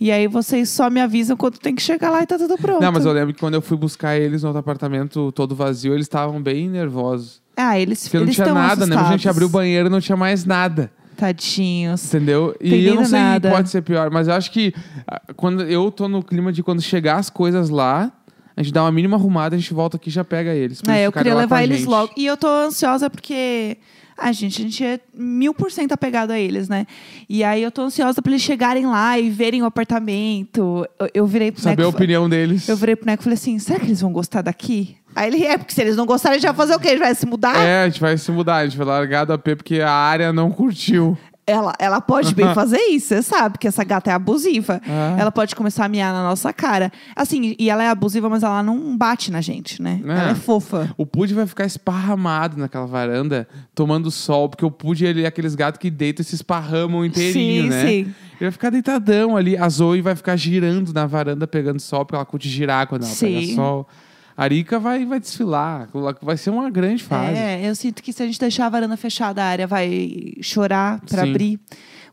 E 0.00 0.10
aí 0.10 0.26
vocês 0.26 0.68
só 0.68 0.90
me 0.90 1.00
avisam 1.00 1.36
quando 1.36 1.58
tem 1.58 1.76
que 1.76 1.82
chegar 1.82 2.10
lá 2.10 2.22
e 2.22 2.26
tá 2.26 2.36
tudo 2.36 2.56
pronto. 2.58 2.82
Não, 2.82 2.90
mas 2.90 3.04
eu 3.06 3.12
lembro 3.12 3.32
que 3.32 3.38
quando 3.38 3.54
eu 3.54 3.62
fui 3.62 3.76
buscar 3.76 4.16
eles 4.16 4.42
no 4.42 4.48
outro 4.48 4.58
apartamento 4.58 5.30
todo 5.30 5.54
vazio, 5.54 5.94
eles 5.94 6.06
estavam 6.06 6.42
bem 6.42 6.68
nervosos. 6.68 7.40
Ah, 7.56 7.78
eles 7.78 8.02
Porque 8.02 8.16
não 8.16 8.24
eles 8.24 8.34
tinha 8.34 8.46
tão 8.46 8.54
nada, 8.54 8.84
né? 8.84 8.96
A 8.96 8.98
gente 8.98 9.10
assustados. 9.10 9.26
abriu 9.36 9.46
o 9.46 9.50
banheiro 9.50 9.88
e 9.88 9.90
não 9.90 10.00
tinha 10.00 10.16
mais 10.16 10.44
nada. 10.44 10.90
Tadinhos. 11.16 12.06
Entendeu? 12.06 12.54
E 12.60 12.86
eu 12.86 12.94
não 12.94 13.04
sei, 13.04 13.18
nada. 13.18 13.50
pode 13.50 13.70
ser 13.70 13.82
pior, 13.82 14.10
mas 14.10 14.28
eu 14.28 14.34
acho 14.34 14.50
que 14.50 14.74
ah, 15.06 15.20
quando 15.36 15.62
eu 15.62 15.90
tô 15.90 16.08
no 16.08 16.22
clima 16.22 16.52
de 16.52 16.62
quando 16.62 16.80
chegar 16.82 17.16
as 17.16 17.30
coisas 17.30 17.68
lá, 17.68 18.12
a 18.56 18.62
gente 18.62 18.72
dá 18.72 18.82
uma 18.82 18.92
mínima 18.92 19.16
arrumada, 19.16 19.56
a 19.56 19.58
gente 19.58 19.72
volta 19.72 19.96
aqui 19.96 20.08
e 20.08 20.12
já 20.12 20.24
pega 20.24 20.54
eles. 20.54 20.82
É, 20.86 20.92
eles 20.92 21.04
eu 21.04 21.12
queria 21.12 21.34
levar 21.34 21.58
a 21.58 21.64
eles 21.64 21.84
logo. 21.84 22.12
E 22.16 22.26
eu 22.26 22.36
tô 22.36 22.48
ansiosa 22.48 23.08
porque. 23.08 23.78
Ai, 24.16 24.32
gente, 24.34 24.60
a 24.60 24.64
gente 24.64 24.84
é 24.84 25.00
mil 25.14 25.54
por 25.54 25.72
cento 25.72 25.92
apegado 25.92 26.30
a 26.32 26.38
eles, 26.38 26.68
né? 26.68 26.86
E 27.28 27.42
aí 27.42 27.62
eu 27.62 27.72
tô 27.72 27.82
ansiosa 27.82 28.20
pra 28.20 28.30
eles 28.30 28.42
chegarem 28.42 28.86
lá 28.86 29.18
e 29.18 29.30
verem 29.30 29.62
o 29.62 29.64
apartamento. 29.64 30.86
Eu, 31.00 31.08
eu 31.14 31.26
virei 31.26 31.50
pro 31.50 31.62
Saber 31.62 31.82
a 31.82 31.86
Neco. 31.86 31.96
opinião 31.96 32.28
deles. 32.28 32.68
Eu 32.68 32.76
virei 32.76 32.94
pro 32.94 33.06
Neco 33.06 33.22
e 33.22 33.24
falei 33.24 33.34
assim: 33.34 33.58
será 33.58 33.80
que 33.80 33.86
eles 33.86 34.00
vão 34.00 34.12
gostar 34.12 34.42
daqui? 34.42 34.96
Aí 35.14 35.28
ele 35.28 35.44
é, 35.44 35.58
porque 35.58 35.74
se 35.74 35.80
eles 35.80 35.96
não 35.96 36.06
gostarem, 36.06 36.36
a 36.36 36.38
gente 36.38 36.48
vai 36.48 36.56
fazer 36.56 36.74
o 36.74 36.80
quê? 36.80 36.88
A 36.88 36.90
gente 36.92 37.00
vai 37.00 37.14
se 37.14 37.26
mudar? 37.26 37.56
É, 37.56 37.84
a 37.84 37.88
gente 37.88 38.00
vai 38.00 38.16
se 38.16 38.30
mudar, 38.30 38.56
a 38.56 38.64
gente 38.64 38.76
vai 38.76 38.86
largar 38.86 39.24
do 39.24 39.32
AP 39.32 39.56
porque 39.56 39.80
a 39.80 39.90
área 39.90 40.32
não 40.32 40.50
curtiu. 40.50 41.16
Ela, 41.44 41.72
ela 41.80 42.00
pode 42.00 42.36
bem 42.36 42.54
fazer 42.54 42.78
isso, 42.90 43.08
você 43.08 43.20
sabe 43.20 43.58
que 43.58 43.66
essa 43.66 43.82
gata 43.82 44.10
é 44.12 44.14
abusiva. 44.14 44.80
Ah. 44.86 45.16
Ela 45.18 45.32
pode 45.32 45.56
começar 45.56 45.84
a 45.84 45.88
miar 45.88 46.12
na 46.12 46.22
nossa 46.22 46.52
cara. 46.52 46.92
Assim, 47.16 47.56
e 47.58 47.68
ela 47.68 47.82
é 47.82 47.88
abusiva, 47.88 48.28
mas 48.28 48.44
ela 48.44 48.62
não 48.62 48.96
bate 48.96 49.32
na 49.32 49.40
gente, 49.40 49.82
né? 49.82 50.00
É. 50.04 50.08
Ela 50.08 50.30
é 50.30 50.34
fofa. 50.36 50.94
O 50.96 51.04
Pud 51.04 51.34
vai 51.34 51.44
ficar 51.44 51.66
esparramado 51.66 52.56
naquela 52.56 52.86
varanda, 52.86 53.48
tomando 53.74 54.08
sol, 54.08 54.48
porque 54.48 54.64
o 54.64 54.70
Pud 54.70 55.04
ele 55.04 55.24
é 55.24 55.26
aqueles 55.26 55.56
gatos 55.56 55.80
que 55.80 55.90
deitam 55.90 56.22
e 56.22 56.24
se 56.24 56.36
esparramam 56.36 57.04
inteirinho, 57.04 57.64
Sim, 57.64 57.68
né? 57.68 57.86
sim. 57.86 57.98
Ele 57.98 58.14
vai 58.40 58.50
ficar 58.52 58.70
deitadão 58.70 59.36
ali. 59.36 59.56
A 59.56 59.68
Zoe 59.68 60.00
vai 60.00 60.14
ficar 60.14 60.36
girando 60.36 60.92
na 60.92 61.06
varanda 61.06 61.46
pegando 61.48 61.80
sol, 61.80 62.04
porque 62.04 62.14
ela 62.14 62.24
curte 62.24 62.48
girar 62.48 62.86
quando 62.86 63.02
ela 63.02 63.14
pega 63.14 63.40
Sim. 63.40 63.54
sol. 63.56 63.88
A 63.88 64.11
Arica 64.42 64.78
vai, 64.78 65.04
vai 65.04 65.20
desfilar. 65.20 65.88
Vai 66.20 66.36
ser 66.36 66.50
uma 66.50 66.70
grande 66.70 67.02
fase. 67.02 67.38
É, 67.38 67.68
eu 67.68 67.74
sinto 67.74 68.02
que 68.02 68.12
se 68.12 68.22
a 68.22 68.26
gente 68.26 68.38
deixar 68.38 68.66
a 68.66 68.68
varanda 68.68 68.96
fechada, 68.96 69.42
a 69.42 69.46
área 69.46 69.66
vai 69.66 70.34
chorar 70.42 71.00
Sim. 71.06 71.16
abrir. 71.18 71.60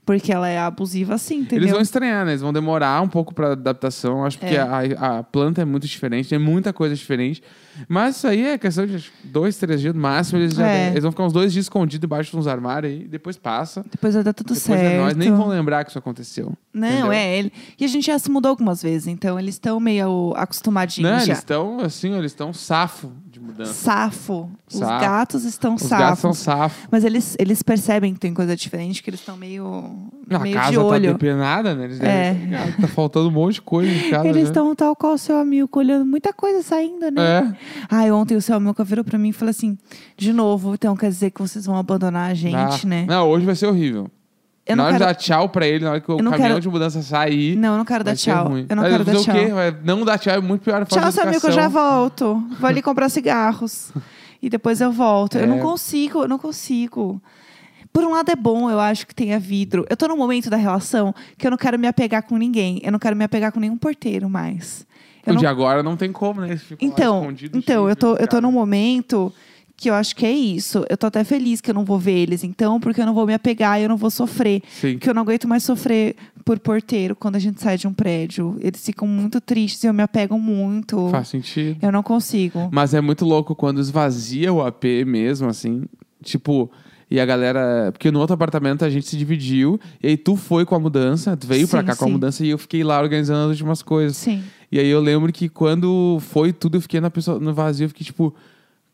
Porque 0.09 0.33
ela 0.33 0.47
é 0.49 0.57
abusiva 0.57 1.13
assim, 1.13 1.41
entendeu? 1.41 1.59
Eles 1.59 1.71
vão 1.71 1.81
estranhar, 1.81 2.25
né? 2.25 2.31
Eles 2.31 2.41
vão 2.41 2.51
demorar 2.51 2.99
um 2.99 3.07
pouco 3.07 3.31
pra 3.31 3.51
adaptação. 3.51 4.25
Acho 4.25 4.39
porque 4.39 4.55
É. 4.55 4.59
a, 4.59 5.19
a 5.19 5.23
planta 5.23 5.61
é 5.61 5.65
muito 5.65 5.85
diferente, 5.85 6.29
tem 6.29 6.39
muita 6.39 6.73
coisa 6.73 6.95
diferente. 6.95 7.43
Mas 7.87 8.17
isso 8.17 8.27
aí 8.27 8.43
é 8.47 8.57
questão 8.57 8.87
de 8.87 9.09
dois, 9.23 9.55
três 9.57 9.79
dias 9.79 9.93
no 9.93 10.01
máximo. 10.01 10.39
Eles, 10.39 10.55
já- 10.55 10.67
É. 10.67 10.89
eles 10.89 11.03
vão 11.03 11.11
ficar 11.11 11.25
uns 11.25 11.31
dois 11.31 11.53
dias 11.53 11.65
escondidos 11.65 11.99
debaixo 12.01 12.31
de 12.31 12.37
uns 12.37 12.47
armários 12.47 12.91
aí, 12.91 13.07
depois 13.07 13.37
passa. 13.37 13.85
Depois 13.91 14.15
vai 14.15 14.23
dar 14.23 14.33
tudo 14.33 14.47
Depois 14.47 14.63
certo. 14.63 14.81
é 14.83 14.97
nóis, 14.99 15.15
nem 15.15 15.31
vão 15.31 15.47
lembrar 15.47 15.83
que 15.83 15.91
isso 15.91 15.99
aconteceu. 15.99 16.51
Não, 16.73 16.87
entendeu? 16.87 17.11
é 17.11 17.37
ele. 17.37 17.53
E 17.79 17.85
a 17.85 17.87
gente 17.87 18.07
já 18.07 18.17
se 18.17 18.31
mudou 18.31 18.49
algumas 18.49 18.81
vezes, 18.81 19.07
então 19.07 19.39
eles 19.39 19.55
estão 19.55 19.79
meio 19.79 20.33
acostumadinhos 20.35 21.09
Não, 21.11 21.19
já. 21.19 21.25
eles 21.25 21.37
estão 21.37 21.79
assim, 21.81 22.13
eles 22.17 22.31
estão 22.31 22.51
safo 22.51 23.11
de 23.31 23.39
mudança. 23.39 23.73
Safo. 23.73 24.49
Os 24.67 24.77
Safo. 24.79 25.01
gatos 25.05 25.43
estão 25.45 25.75
Os 25.75 25.83
safos. 25.83 26.05
gatos 26.05 26.19
são 26.19 26.33
safo. 26.33 26.87
Mas 26.91 27.03
eles, 27.05 27.35
eles 27.39 27.61
percebem 27.63 28.13
que 28.13 28.19
tem 28.19 28.33
coisa 28.33 28.55
diferente, 28.55 29.01
que 29.03 29.09
eles 29.09 29.19
estão 29.19 29.37
meio, 29.37 29.98
Não, 30.29 30.37
a 30.37 30.43
meio 30.43 30.55
casa 30.55 30.69
de 30.71 30.75
tá 30.77 30.83
olho. 30.83 31.11
depenada, 31.13 31.73
né? 31.75 31.85
Eles 31.85 31.99
É. 32.01 32.33
devem- 32.33 32.55
Ah, 32.55 32.81
tá 32.81 32.87
faltando 32.87 33.29
um 33.29 33.31
monte 33.31 33.55
de 33.55 33.61
coisa 33.61 33.91
em 33.91 34.09
casa. 34.11 34.27
Eles 34.27 34.43
né? 34.43 34.49
estão 34.49 34.75
tal 34.75 34.95
qual 34.95 35.13
o 35.13 35.17
seu 35.17 35.37
amigo, 35.37 35.67
olhando 35.79 36.05
muita 36.05 36.31
coisa 36.31 36.61
saindo, 36.61 37.09
né? 37.11 37.21
É. 37.21 37.53
Ai, 37.89 38.11
ontem 38.11 38.35
o 38.35 38.41
seu 38.41 38.55
amigo 38.55 38.83
virou 38.83 39.03
pra 39.03 39.17
mim 39.17 39.29
e 39.29 39.33
falou 39.33 39.49
assim: 39.49 39.77
de 40.17 40.31
novo, 40.31 40.73
então 40.75 40.95
quer 40.95 41.09
dizer 41.09 41.31
que 41.31 41.41
vocês 41.41 41.65
vão 41.65 41.75
abandonar 41.77 42.29
a 42.29 42.33
gente, 42.33 42.55
Ah, 42.55 42.79
né? 42.87 43.05
Não, 43.07 43.27
hoje 43.27 43.45
vai 43.45 43.55
ser 43.55 43.65
horrível. 43.67 44.07
Eu 44.67 44.75
na 44.75 44.83
não 44.83 44.87
hora 44.89 44.99
quero. 44.99 45.09
de 45.09 45.15
dar 45.15 45.19
tchau 45.19 45.49
pra 45.49 45.65
ele, 45.67 45.83
na 45.83 45.89
hora 45.91 45.99
que 45.99 46.11
o 46.11 46.13
Eu 46.13 46.17
caminhão 46.17 46.37
quero- 46.37 46.59
de 46.61 46.69
mudança 46.69 47.01
sair. 47.01 47.55
Não, 47.55 47.71
eu 47.71 47.77
não 47.79 47.85
quero 47.85 48.03
dar 48.03 48.15
tchau. 48.15 48.55
Eu 48.69 48.75
não 48.75 48.83
Vai 48.83 48.91
quero 48.91 49.03
dar 49.03 49.15
tchau. 49.15 49.35
o 49.35 49.39
quê? 49.39 49.47
Vai- 49.51 49.75
Não 49.83 50.05
dar 50.05 50.19
tchau 50.19 50.33
é 50.35 50.39
muito 50.39 50.61
pior. 50.61 50.85
Tchau, 50.85 51.11
seu 51.11 51.23
amigo, 51.23 51.47
eu 51.47 51.51
já 51.51 51.67
volto. 51.67 52.43
Vou 52.59 52.69
ali 52.69 52.81
comprar 52.81 53.09
cigarros. 53.09 53.91
E 54.41 54.49
depois 54.49 54.79
eu 54.79 54.89
volto. 54.89 55.37
Eu 55.37 55.43
É. 55.43 55.45
não 55.47 55.59
consigo, 55.59 56.21
eu 56.21 56.27
não 56.29 56.37
consigo. 56.39 57.21
Por 57.91 58.03
um 58.03 58.11
lado 58.11 58.29
é 58.29 58.35
bom, 58.35 58.69
eu 58.69 58.79
acho 58.79 59.05
que 59.07 59.15
tenha 59.15 59.39
vidro. 59.39 59.85
Eu 59.89 59.97
tô 59.97 60.07
num 60.07 60.17
momento 60.17 60.49
da 60.49 60.57
relação 60.57 61.13
que 61.37 61.45
eu 61.45 61.51
não 61.51 61.57
quero 61.57 61.77
me 61.77 61.87
apegar 61.87 62.23
com 62.23 62.37
ninguém. 62.37 62.79
Eu 62.83 62.91
não 62.91 62.99
quero 62.99 63.15
me 63.15 63.23
apegar 63.23 63.51
com 63.51 63.59
nenhum 63.59 63.77
porteiro 63.77 64.29
mais. 64.29 64.85
Eu 65.25 65.31
O 65.31 65.33
não 65.35 65.39
de 65.41 65.47
agora 65.47 65.83
não 65.83 65.97
tem 65.97 66.11
como, 66.11 66.41
né? 66.41 66.59
Então, 66.79 67.33
então 67.53 67.89
eu 67.89 67.95
tô, 67.95 68.15
eu 68.15 68.27
tô 68.27 68.39
num 68.39 68.51
momento 68.51 69.33
que 69.75 69.89
eu 69.89 69.93
acho 69.93 70.15
que 70.15 70.25
é 70.25 70.31
isso. 70.31 70.85
Eu 70.89 70.97
tô 70.97 71.07
até 71.07 71.23
feliz 71.23 71.61
que 71.61 71.71
eu 71.71 71.73
não 71.73 71.85
vou 71.85 71.97
ver 71.97 72.11
eles, 72.11 72.43
então, 72.43 72.79
porque 72.79 73.01
eu 73.01 73.05
não 73.05 73.13
vou 73.13 73.25
me 73.25 73.33
apegar 73.33 73.79
e 73.79 73.83
eu 73.83 73.89
não 73.89 73.95
vou 73.97 74.11
sofrer. 74.11 74.61
Sim. 74.69 74.93
Porque 74.93 75.09
eu 75.09 75.13
não 75.13 75.21
aguento 75.21 75.47
mais 75.47 75.63
sofrer 75.63 76.15
por 76.43 76.59
porteiro 76.59 77.15
quando 77.15 77.37
a 77.37 77.39
gente 77.39 77.61
sai 77.61 77.77
de 77.77 77.87
um 77.87 77.93
prédio. 77.93 78.57
Eles 78.59 78.85
ficam 78.85 79.07
muito 79.07 79.39
tristes 79.39 79.83
e 79.83 79.87
eu 79.87 79.93
me 79.93 80.03
apego 80.03 80.37
muito. 80.37 81.09
Faz 81.09 81.29
sentido. 81.29 81.77
Eu 81.81 81.91
não 81.91 82.03
consigo. 82.03 82.69
Mas 82.71 82.93
é 82.93 82.99
muito 82.99 83.23
louco 83.23 83.55
quando 83.55 83.79
esvazia 83.79 84.51
o 84.51 84.61
AP 84.61 84.83
mesmo, 85.05 85.47
assim. 85.47 85.83
Tipo, 86.23 86.69
e 87.09 87.19
a 87.19 87.25
galera. 87.25 87.91
Porque 87.91 88.11
no 88.11 88.19
outro 88.19 88.33
apartamento 88.33 88.85
a 88.85 88.89
gente 88.89 89.07
se 89.07 89.17
dividiu. 89.17 89.79
E 90.01 90.07
aí 90.07 90.17
tu 90.17 90.35
foi 90.35 90.65
com 90.65 90.75
a 90.75 90.79
mudança, 90.79 91.35
tu 91.35 91.47
veio 91.47 91.67
pra 91.67 91.81
Sim, 91.81 91.85
cá 91.87 91.95
com 91.95 92.05
a 92.05 92.07
sim. 92.07 92.13
mudança 92.13 92.45
e 92.45 92.49
eu 92.49 92.57
fiquei 92.57 92.83
lá 92.83 93.01
organizando 93.01 93.45
as 93.45 93.49
últimas 93.51 93.81
coisas. 93.81 94.17
Sim. 94.17 94.43
E 94.71 94.79
aí 94.79 94.87
eu 94.87 95.01
lembro 95.01 95.31
que 95.33 95.49
quando 95.49 96.19
foi 96.21 96.53
tudo, 96.53 96.77
eu 96.77 96.81
fiquei 96.81 96.99
na 97.01 97.09
pessoa, 97.09 97.39
no 97.39 97.53
vazio, 97.53 97.85
eu 97.85 97.89
fiquei 97.89 98.05
tipo, 98.05 98.35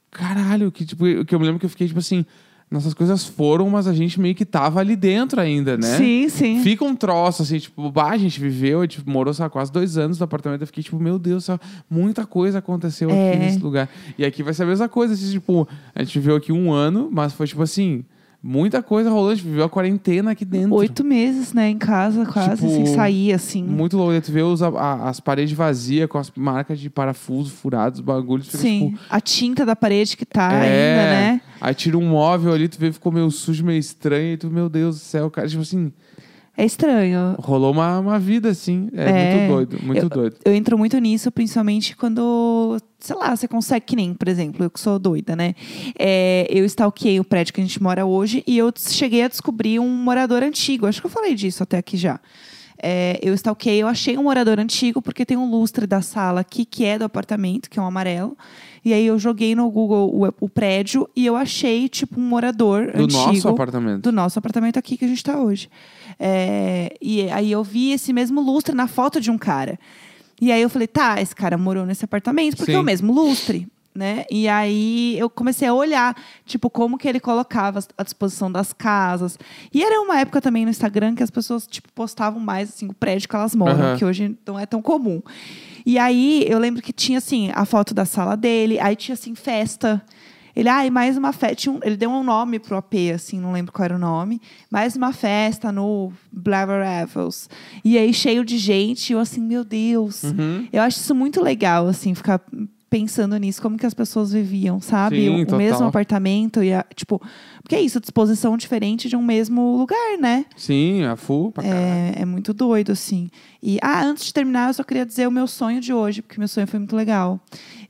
caralho, 0.10 0.72
que 0.72 0.86
tipo, 0.86 1.04
que 1.26 1.36
eu 1.36 1.40
me 1.40 1.46
lembro 1.46 1.60
que 1.60 1.66
eu 1.66 1.70
fiquei 1.70 1.88
tipo 1.88 2.00
assim, 2.00 2.26
nossas 2.70 2.94
coisas 2.94 3.26
foram, 3.26 3.70
mas 3.70 3.88
a 3.88 3.94
gente 3.94 4.20
meio 4.20 4.34
que 4.36 4.44
tava 4.44 4.80
ali 4.80 4.96
dentro 4.96 5.40
ainda, 5.40 5.78
né? 5.78 5.98
Sim, 5.98 6.28
sim. 6.30 6.62
Fica 6.62 6.84
um 6.84 6.96
troço, 6.96 7.44
assim, 7.44 7.60
tipo, 7.60 7.90
bah, 7.92 8.10
a 8.10 8.18
gente 8.18 8.40
viveu, 8.40 8.80
a 8.80 8.84
gente 8.84 9.02
morou 9.08 9.34
só 9.34 9.48
quase 9.48 9.72
dois 9.72 9.98
anos 9.98 10.20
no 10.20 10.24
apartamento. 10.26 10.62
Eu 10.62 10.68
fiquei, 10.68 10.84
tipo, 10.84 11.00
meu 11.00 11.18
Deus, 11.20 11.46
céu, 11.46 11.60
muita 11.90 12.26
coisa 12.26 12.58
aconteceu 12.60 13.10
É. 13.10 13.30
aqui 13.30 13.40
nesse 13.40 13.60
lugar. 13.60 13.88
E 14.18 14.26
aqui 14.26 14.42
vai 14.44 14.54
ser 14.54 14.64
a 14.64 14.66
mesma 14.66 14.90
coisa, 14.90 15.14
assim, 15.14 15.32
tipo, 15.32 15.68
a 15.94 16.04
gente 16.04 16.18
viveu 16.20 16.36
aqui 16.36 16.52
um 16.52 16.72
ano, 16.74 17.08
mas 17.12 17.34
foi 17.34 17.46
tipo 17.48 17.62
assim, 17.62 18.04
muita 18.44 18.82
coisa 18.84 19.10
rolando. 19.10 19.32
A 19.32 19.36
gente 19.36 19.46
viveu 19.48 19.64
a 19.66 19.70
quarentena 19.70 20.32
aqui 20.32 20.44
dentro. 20.46 20.74
Oito 20.76 21.04
meses, 21.04 21.54
né, 21.54 21.70
em 21.70 21.78
casa, 21.78 22.26
quase, 22.26 22.62
Tipo, 22.62 22.70
sem 22.70 22.86
sair, 22.88 23.32
assim. 23.34 23.64
Muito 23.64 23.96
louco. 23.98 24.20
Tu 24.22 24.32
vê 24.32 24.42
os, 24.42 24.62
a- 24.62 25.08
as 25.10 25.20
paredes 25.20 25.56
vazias 25.56 26.08
com 26.10 26.18
as 26.18 26.32
marcas 26.36 26.80
de 26.80 26.90
parafuso 26.90 27.52
furados, 27.52 28.00
os 28.00 28.06
bagulhos. 28.06 28.48
Fica, 28.48 28.58
Sim. 28.60 28.90
tipo, 28.92 29.00
A 29.10 29.20
tinta 29.22 29.66
da 29.66 29.76
parede 29.76 30.16
que 30.18 30.26
tá 30.26 30.52
é. 30.54 30.58
ainda, 30.62 31.12
né? 31.12 31.42
Aí 31.66 31.74
tira 31.74 31.98
um 31.98 32.08
móvel 32.08 32.54
ali, 32.54 32.68
tu 32.68 32.78
vê, 32.78 32.92
ficou 32.92 33.12
meio 33.12 33.32
sujo, 33.32 33.66
meio 33.66 33.80
estranho. 33.80 34.34
E 34.34 34.38
tu, 34.38 34.52
meu 34.52 34.70
Deus 34.70 34.98
do 34.98 35.02
céu, 35.02 35.32
cara. 35.32 35.48
Tipo 35.48 35.64
assim, 35.64 35.92
É 36.56 36.64
estranho. 36.64 37.36
rolou 37.40 37.72
uma, 37.72 37.98
uma 38.00 38.20
vida, 38.20 38.50
assim. 38.50 38.88
É, 38.94 39.10
É. 39.10 39.48
muito 39.48 39.52
doido, 39.72 39.84
muito 39.86 40.04
Eu- 40.04 40.10
doido. 40.10 40.36
Eu 40.46 40.54
entro 40.54 40.78
muito 40.78 40.96
nisso, 41.00 41.32
principalmente 41.32 41.96
quando, 41.98 42.78
sei 43.00 43.16
lá, 43.16 43.36
você 43.36 43.48
consegue, 43.48 43.84
que 43.84 43.96
nem, 43.96 44.14
por 44.14 44.28
exemplo, 44.28 44.64
eu 44.64 44.70
que 44.70 44.80
sou 44.80 45.00
doida, 45.00 45.36
né? 45.36 45.56
É, 45.98 46.46
eu 46.52 46.64
stalkeei 46.66 47.20
o 47.20 47.24
prédio 47.24 47.52
que 47.54 47.62
a 47.62 47.64
gente 47.64 47.82
mora 47.82 48.06
hoje 48.06 48.44
e 48.46 48.58
eu 48.60 48.72
cheguei 48.78 49.24
a 49.24 49.28
descobrir 49.28 49.80
um 49.80 49.90
morador 49.90 50.44
antigo. 50.44 50.86
Acho 50.86 51.02
que 51.02 51.08
eu 51.08 51.12
falei 51.12 51.34
disso 51.34 51.64
até 51.64 51.80
aqui 51.80 51.98
já. 51.98 52.20
É, 52.78 53.18
eu 53.24 53.34
stalkeei, 53.34 53.82
eu 53.82 53.88
achei 53.88 54.18
um 54.18 54.24
morador 54.24 54.60
antigo, 54.60 55.02
porque 55.02 55.26
tem 55.26 55.38
um 55.38 55.50
lustre 55.50 55.88
da 55.88 56.02
sala 56.02 56.42
aqui, 56.42 56.64
que 56.66 56.86
é 56.86 57.00
do 57.00 57.06
apartamento, 57.06 57.70
que 57.70 57.80
é 57.80 57.82
um 57.82 57.86
amarelo. 57.86 58.38
E 58.86 58.94
aí 58.94 59.08
eu 59.08 59.18
joguei 59.18 59.56
no 59.56 59.68
Google 59.72 60.12
o, 60.14 60.46
o 60.46 60.48
prédio 60.48 61.10
e 61.16 61.26
eu 61.26 61.36
achei, 61.36 61.90
tipo, 61.90 62.20
um 62.22 62.24
morador 62.24 62.92
Do 62.92 63.04
antigo 63.06 63.20
nosso 63.26 63.50
apartamento. 63.50 64.02
do 64.04 64.12
nosso 64.12 64.38
apartamento 64.38 64.78
aqui 64.78 64.96
que 64.96 65.06
a 65.06 65.08
gente 65.08 65.18
está 65.18 65.40
hoje. 65.40 65.68
É, 66.20 66.96
e 67.02 67.28
aí 67.32 67.52
eu 67.52 67.64
vi 67.64 67.92
esse 67.94 68.14
mesmo 68.14 68.40
lustre 68.42 68.76
na 68.76 68.88
foto 68.88 69.20
de 69.20 69.32
um 69.32 69.40
cara. 69.40 69.80
E 70.40 70.52
aí 70.52 70.62
eu 70.62 70.70
falei, 70.70 70.88
tá, 70.88 71.20
esse 71.20 71.36
cara 71.36 71.58
morou 71.58 71.84
nesse 71.84 72.06
apartamento 72.06 72.58
porque 72.58 72.74
é 72.74 72.76
o 72.78 72.82
Sim. 72.82 72.86
mesmo 72.86 73.12
lustre. 73.12 73.68
Né? 73.96 74.26
E 74.30 74.46
aí 74.50 75.18
eu 75.18 75.30
comecei 75.30 75.66
a 75.70 75.74
olhar, 75.74 76.14
tipo, 76.46 76.70
como 76.70 76.98
que 76.98 77.08
ele 77.08 77.20
colocava 77.20 77.80
a 77.98 78.04
disposição 78.04 78.52
das 78.52 78.74
casas. 78.74 79.40
E 79.74 79.82
era 79.82 80.02
uma 80.02 80.20
época 80.20 80.42
também 80.42 80.66
no 80.66 80.70
Instagram 80.70 81.16
que 81.16 81.24
as 81.24 81.32
pessoas, 81.32 81.66
tipo, 81.66 81.88
postavam 81.94 82.42
mais, 82.42 82.70
assim, 82.70 82.90
o 82.90 82.94
prédio 82.94 83.30
que 83.30 83.36
elas 83.36 83.56
moram, 83.56 83.80
Aham. 83.80 83.98
que 83.98 84.04
hoje 84.04 84.38
não 84.46 84.60
é 84.60 84.66
tão 84.66 84.82
comum. 84.82 85.22
E 85.86 86.00
aí 86.00 86.46
eu 86.48 86.58
lembro 86.58 86.82
que 86.82 86.92
tinha, 86.92 87.20
assim, 87.20 87.52
a 87.54 87.66
foto 87.66 87.94
da 87.94 88.06
sala 88.06 88.36
dele, 88.36 88.80
aí 88.80 88.96
tinha, 88.96 89.14
assim, 89.14 89.36
festa. 89.36 90.04
Ele, 90.56 90.70
ai, 90.70 90.90
mais 90.90 91.18
uma 91.18 91.34
festa. 91.34 91.70
ele 91.84 91.98
deu 91.98 92.10
um 92.10 92.24
nome 92.24 92.60
pro 92.60 92.78
AP, 92.78 92.94
assim, 93.14 93.40
não 93.40 93.52
lembro 93.52 93.74
qual 93.74 93.86
era 93.86 93.96
o 93.96 94.00
nome. 94.00 94.42
Mais 94.72 94.96
uma 94.96 95.12
festa 95.12 95.72
no 95.72 96.12
Blaver 96.32 96.82
Revels. 96.82 97.50
E 97.84 97.98
aí, 97.98 98.14
cheio 98.14 98.46
de 98.46 98.58
gente, 98.58 99.12
eu 99.14 99.20
assim, 99.20 99.42
meu 99.42 99.64
Deus. 99.64 100.24
Uhum. 100.24 100.68
Eu 100.72 100.82
acho 100.82 100.98
isso 100.98 101.14
muito 101.14 101.44
legal, 101.44 101.88
assim, 101.88 102.16
ficar 102.16 102.42
pensando 102.96 103.36
nisso, 103.36 103.62
como 103.62 103.78
que 103.78 103.86
as 103.86 103.94
pessoas 103.94 104.32
viviam, 104.32 104.80
sabe? 104.80 105.18
Sim, 105.18 105.44
o, 105.44 105.54
o 105.54 105.58
mesmo 105.58 105.86
apartamento 105.86 106.64
e 106.64 106.74
a, 106.74 106.86
tipo, 106.96 107.22
porque 107.62 107.76
é 107.76 107.82
isso, 107.82 108.00
disposição 108.00 108.56
diferente 108.56 109.10
de 109.10 109.18
um 109.18 109.22
mesmo 109.22 109.78
lugar, 109.78 110.18
né? 110.18 110.46
Sim, 110.56 111.04
a 111.04 111.18
full 111.18 111.52
pra. 111.52 111.66
É, 111.66 112.14
é 112.20 112.26
muito 112.26 112.54
doido, 112.54 112.94
assim. 112.94 113.30
E, 113.62 113.78
ah, 113.82 114.02
antes 114.02 114.24
de 114.26 114.34
terminar, 114.34 114.70
eu 114.70 114.74
só 114.74 114.84
queria 114.84 115.06
dizer 115.06 115.28
o 115.28 115.32
meu 115.32 115.46
sonho 115.46 115.82
de 115.82 115.92
hoje, 115.92 116.22
porque 116.22 116.40
meu 116.40 116.48
sonho 116.48 116.68
foi 116.68 116.80
muito 116.80 116.96
legal. 116.96 117.38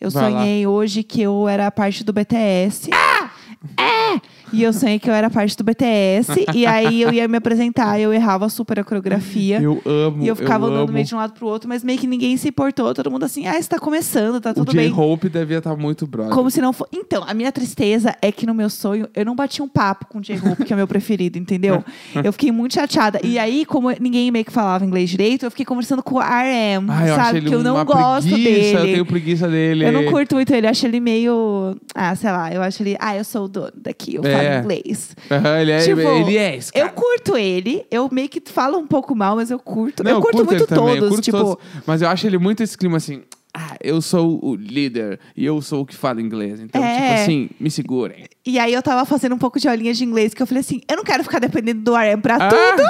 Eu 0.01 0.09
Vai 0.09 0.31
lá. 0.31 0.39
sonhei 0.39 0.65
hoje 0.65 1.03
que 1.03 1.21
eu 1.21 1.47
era 1.47 1.69
parte 1.69 2.03
do 2.03 2.11
BTS. 2.11 2.89
Ah! 2.91 3.29
É! 3.77 4.21
E 4.51 4.63
eu 4.63 4.73
sonhei 4.73 4.99
que 4.99 5.09
eu 5.09 5.13
era 5.13 5.29
parte 5.29 5.55
do 5.57 5.63
BTS. 5.63 6.45
e 6.53 6.65
aí 6.65 7.01
eu 7.01 7.11
ia 7.11 7.27
me 7.27 7.37
apresentar, 7.37 7.99
eu 7.99 8.13
errava 8.13 8.47
super 8.49 8.79
a 8.79 8.83
coreografia. 8.83 9.61
Eu 9.61 9.81
amo. 9.85 10.23
E 10.23 10.27
eu 10.27 10.35
ficava 10.35 10.65
andando 10.65 10.83
amo. 10.83 10.93
meio 10.93 11.05
de 11.05 11.15
um 11.15 11.17
lado 11.17 11.33
pro 11.33 11.47
outro, 11.47 11.67
mas 11.67 11.83
meio 11.83 11.99
que 11.99 12.07
ninguém 12.07 12.35
se 12.37 12.49
importou. 12.49 12.93
Todo 12.93 13.09
mundo 13.11 13.23
assim, 13.23 13.47
ah, 13.47 13.57
está 13.57 13.79
começando, 13.79 14.39
tá 14.39 14.51
O 14.51 14.53
tudo 14.53 14.73
bem. 14.73 14.89
J-Hope 14.89 15.29
devia 15.29 15.57
estar 15.57 15.75
muito 15.75 16.07
brother. 16.07 16.33
Como 16.33 16.49
se 16.49 16.61
não 16.61 16.73
fosse. 16.73 16.91
Então, 16.93 17.23
a 17.27 17.33
minha 17.33 17.51
tristeza 17.51 18.15
é 18.21 18.31
que 18.31 18.45
no 18.45 18.53
meu 18.53 18.69
sonho 18.69 19.07
eu 19.15 19.25
não 19.25 19.35
bati 19.35 19.61
um 19.61 19.67
papo 19.67 20.05
com 20.07 20.19
o 20.19 20.21
J-Hope, 20.21 20.63
que 20.63 20.73
é 20.73 20.75
o 20.75 20.77
meu 20.77 20.87
preferido, 20.87 21.37
entendeu? 21.37 21.83
Eu 22.23 22.31
fiquei 22.31 22.51
muito 22.51 22.73
chateada. 22.73 23.19
E 23.23 23.37
aí, 23.37 23.65
como 23.65 23.89
ninguém 23.99 24.31
meio 24.31 24.45
que 24.45 24.51
falava 24.51 24.85
inglês 24.85 25.09
direito, 25.09 25.45
eu 25.45 25.51
fiquei 25.51 25.65
conversando 25.65 26.01
com 26.01 26.15
o 26.15 26.19
RM, 26.19 26.87
eu 26.87 26.93
acho 26.93 27.15
sabe? 27.15 27.37
ele 27.39 27.49
Que 27.49 27.55
eu 27.55 27.63
não 27.63 27.83
gosto 27.83 28.29
preguiça, 28.29 28.49
dele. 28.49 28.77
Eu 28.77 28.93
tenho 28.93 29.05
preguiça 29.05 29.47
dele. 29.47 29.85
Eu 29.85 29.91
não 29.91 30.05
curto 30.05 30.35
muito 30.35 30.53
ele, 30.53 30.65
eu 30.65 30.71
acho 30.71 30.85
ele 30.85 30.99
meio. 30.99 31.75
Ah, 31.93 32.15
sei 32.15 32.31
lá, 32.31 32.53
eu 32.53 32.61
acho 32.61 32.81
ele. 32.81 32.95
Ah, 32.99 33.15
eu 33.15 33.23
sou 33.23 33.45
o 33.45 33.47
dono 33.47 33.71
daqui, 33.75 34.15
eu 34.15 34.23
É. 34.25 34.34
falo 34.37 34.59
inglês. 34.59 35.15
Aham, 35.31 35.59
ele 35.59 35.71
é, 35.71 35.79
Tipo, 35.79 36.01
ele 36.01 36.37
é 36.37 36.55
esse 36.57 36.71
cara. 36.71 36.85
Eu 36.85 36.91
curto 36.91 37.37
ele, 37.37 37.85
eu 37.89 38.09
meio 38.11 38.29
que 38.29 38.41
falo 38.45 38.77
um 38.77 38.87
pouco 38.87 39.15
mal, 39.15 39.35
mas 39.35 39.51
eu 39.51 39.59
curto. 39.59 40.03
Não, 40.03 40.11
eu 40.11 40.21
curto, 40.21 40.37
ele 40.39 40.45
muito 40.45 40.67
todos, 40.67 41.09
curto 41.09 41.21
tipo. 41.21 41.37
todos. 41.37 41.57
Mas 41.85 42.01
eu 42.01 42.07
acho 42.09 42.27
ele 42.27 42.37
muito 42.37 42.63
esse 42.63 42.77
clima 42.77 42.97
assim. 42.97 43.23
Ah, 43.75 43.77
eu 43.83 44.01
sou 44.01 44.39
o 44.43 44.55
líder 44.55 45.19
e 45.35 45.45
eu 45.45 45.61
sou 45.61 45.81
o 45.81 45.85
que 45.85 45.95
fala 45.95 46.21
inglês. 46.21 46.59
Então, 46.59 46.83
É. 46.83 46.95
tipo 46.95 47.13
assim, 47.21 47.49
me 47.59 47.69
segurem. 47.69 48.25
E 48.45 48.59
aí 48.59 48.73
eu 48.73 48.81
tava 48.81 49.03
fazendo 49.05 49.33
um 49.35 49.37
pouco 49.37 49.59
de 49.59 49.67
aulinhas 49.67 49.97
de 49.97 50.03
inglês, 50.05 50.33
que 50.33 50.41
eu 50.41 50.47
falei 50.47 50.61
assim, 50.61 50.81
eu 50.89 50.95
não 50.97 51.03
quero 51.03 51.23
ficar 51.23 51.39
dependendo 51.39 51.81
do 51.81 51.95
RM 51.95 52.21
pra 52.21 52.35
Ah! 52.35 52.49
tudo. 52.49 52.83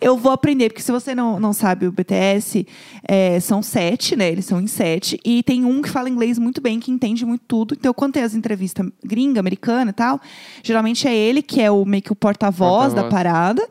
Eu 0.00 0.16
vou 0.16 0.32
aprender, 0.32 0.68
porque 0.70 0.82
se 0.82 0.90
você 0.90 1.14
não, 1.14 1.38
não 1.38 1.52
sabe, 1.52 1.86
o 1.86 1.92
BTS 1.92 2.66
é, 3.06 3.38
são 3.40 3.62
sete, 3.62 4.16
né? 4.16 4.30
Eles 4.30 4.44
são 4.44 4.60
em 4.60 4.66
sete. 4.66 5.18
E 5.24 5.42
tem 5.42 5.64
um 5.64 5.80
que 5.82 5.88
fala 5.88 6.08
inglês 6.08 6.38
muito 6.38 6.60
bem, 6.60 6.80
que 6.80 6.90
entende 6.90 7.24
muito 7.24 7.42
tudo. 7.46 7.74
Então, 7.78 7.94
quando 7.94 8.14
tem 8.14 8.22
as 8.22 8.34
entrevistas 8.34 8.86
gringa, 9.04 9.38
americana 9.40 9.90
e 9.90 9.94
tal, 9.94 10.20
geralmente 10.62 11.06
é 11.06 11.14
ele 11.16 11.42
que 11.42 11.60
é 11.60 11.70
o 11.70 11.84
meio 11.84 12.02
que 12.02 12.12
o 12.12 12.16
porta-voz 12.16 12.92
da 12.92 13.02
Porta-voz. 13.02 13.12
parada. 13.12 13.68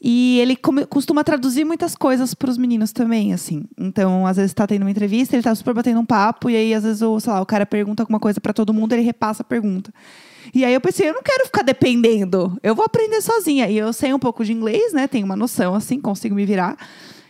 E 0.00 0.38
ele 0.40 0.56
costuma 0.88 1.24
traduzir 1.24 1.64
muitas 1.64 1.94
coisas 1.96 2.34
pros 2.34 2.58
meninos 2.58 2.92
também, 2.92 3.32
assim. 3.32 3.64
Então, 3.78 4.26
às 4.26 4.36
vezes 4.36 4.52
tá 4.52 4.66
tendo 4.66 4.82
uma 4.82 4.90
entrevista, 4.90 5.34
ele 5.34 5.42
tá 5.42 5.54
super 5.54 5.72
batendo 5.72 6.00
um 6.00 6.04
papo, 6.04 6.50
e 6.50 6.56
aí, 6.56 6.74
às 6.74 6.84
vezes, 6.84 7.02
o, 7.02 7.18
sei 7.18 7.32
lá, 7.32 7.40
o 7.40 7.46
cara 7.46 7.64
pergunta 7.64 8.02
alguma 8.02 8.20
coisa 8.20 8.40
pra 8.40 8.52
todo 8.52 8.74
mundo, 8.74 8.92
ele 8.92 9.02
repassa 9.02 9.42
a 9.42 9.44
pergunta. 9.44 9.92
E 10.54 10.64
aí 10.64 10.74
eu 10.74 10.80
pensei, 10.80 11.08
eu 11.08 11.14
não 11.14 11.22
quero 11.22 11.44
ficar 11.46 11.62
dependendo, 11.62 12.56
eu 12.62 12.74
vou 12.74 12.84
aprender 12.84 13.20
sozinha. 13.20 13.68
E 13.68 13.76
eu 13.76 13.92
sei 13.92 14.12
um 14.14 14.18
pouco 14.18 14.44
de 14.44 14.52
inglês, 14.52 14.92
né? 14.92 15.08
Tenho 15.08 15.24
uma 15.24 15.36
noção, 15.36 15.74
assim, 15.74 16.00
consigo 16.00 16.34
me 16.34 16.46
virar. 16.46 16.76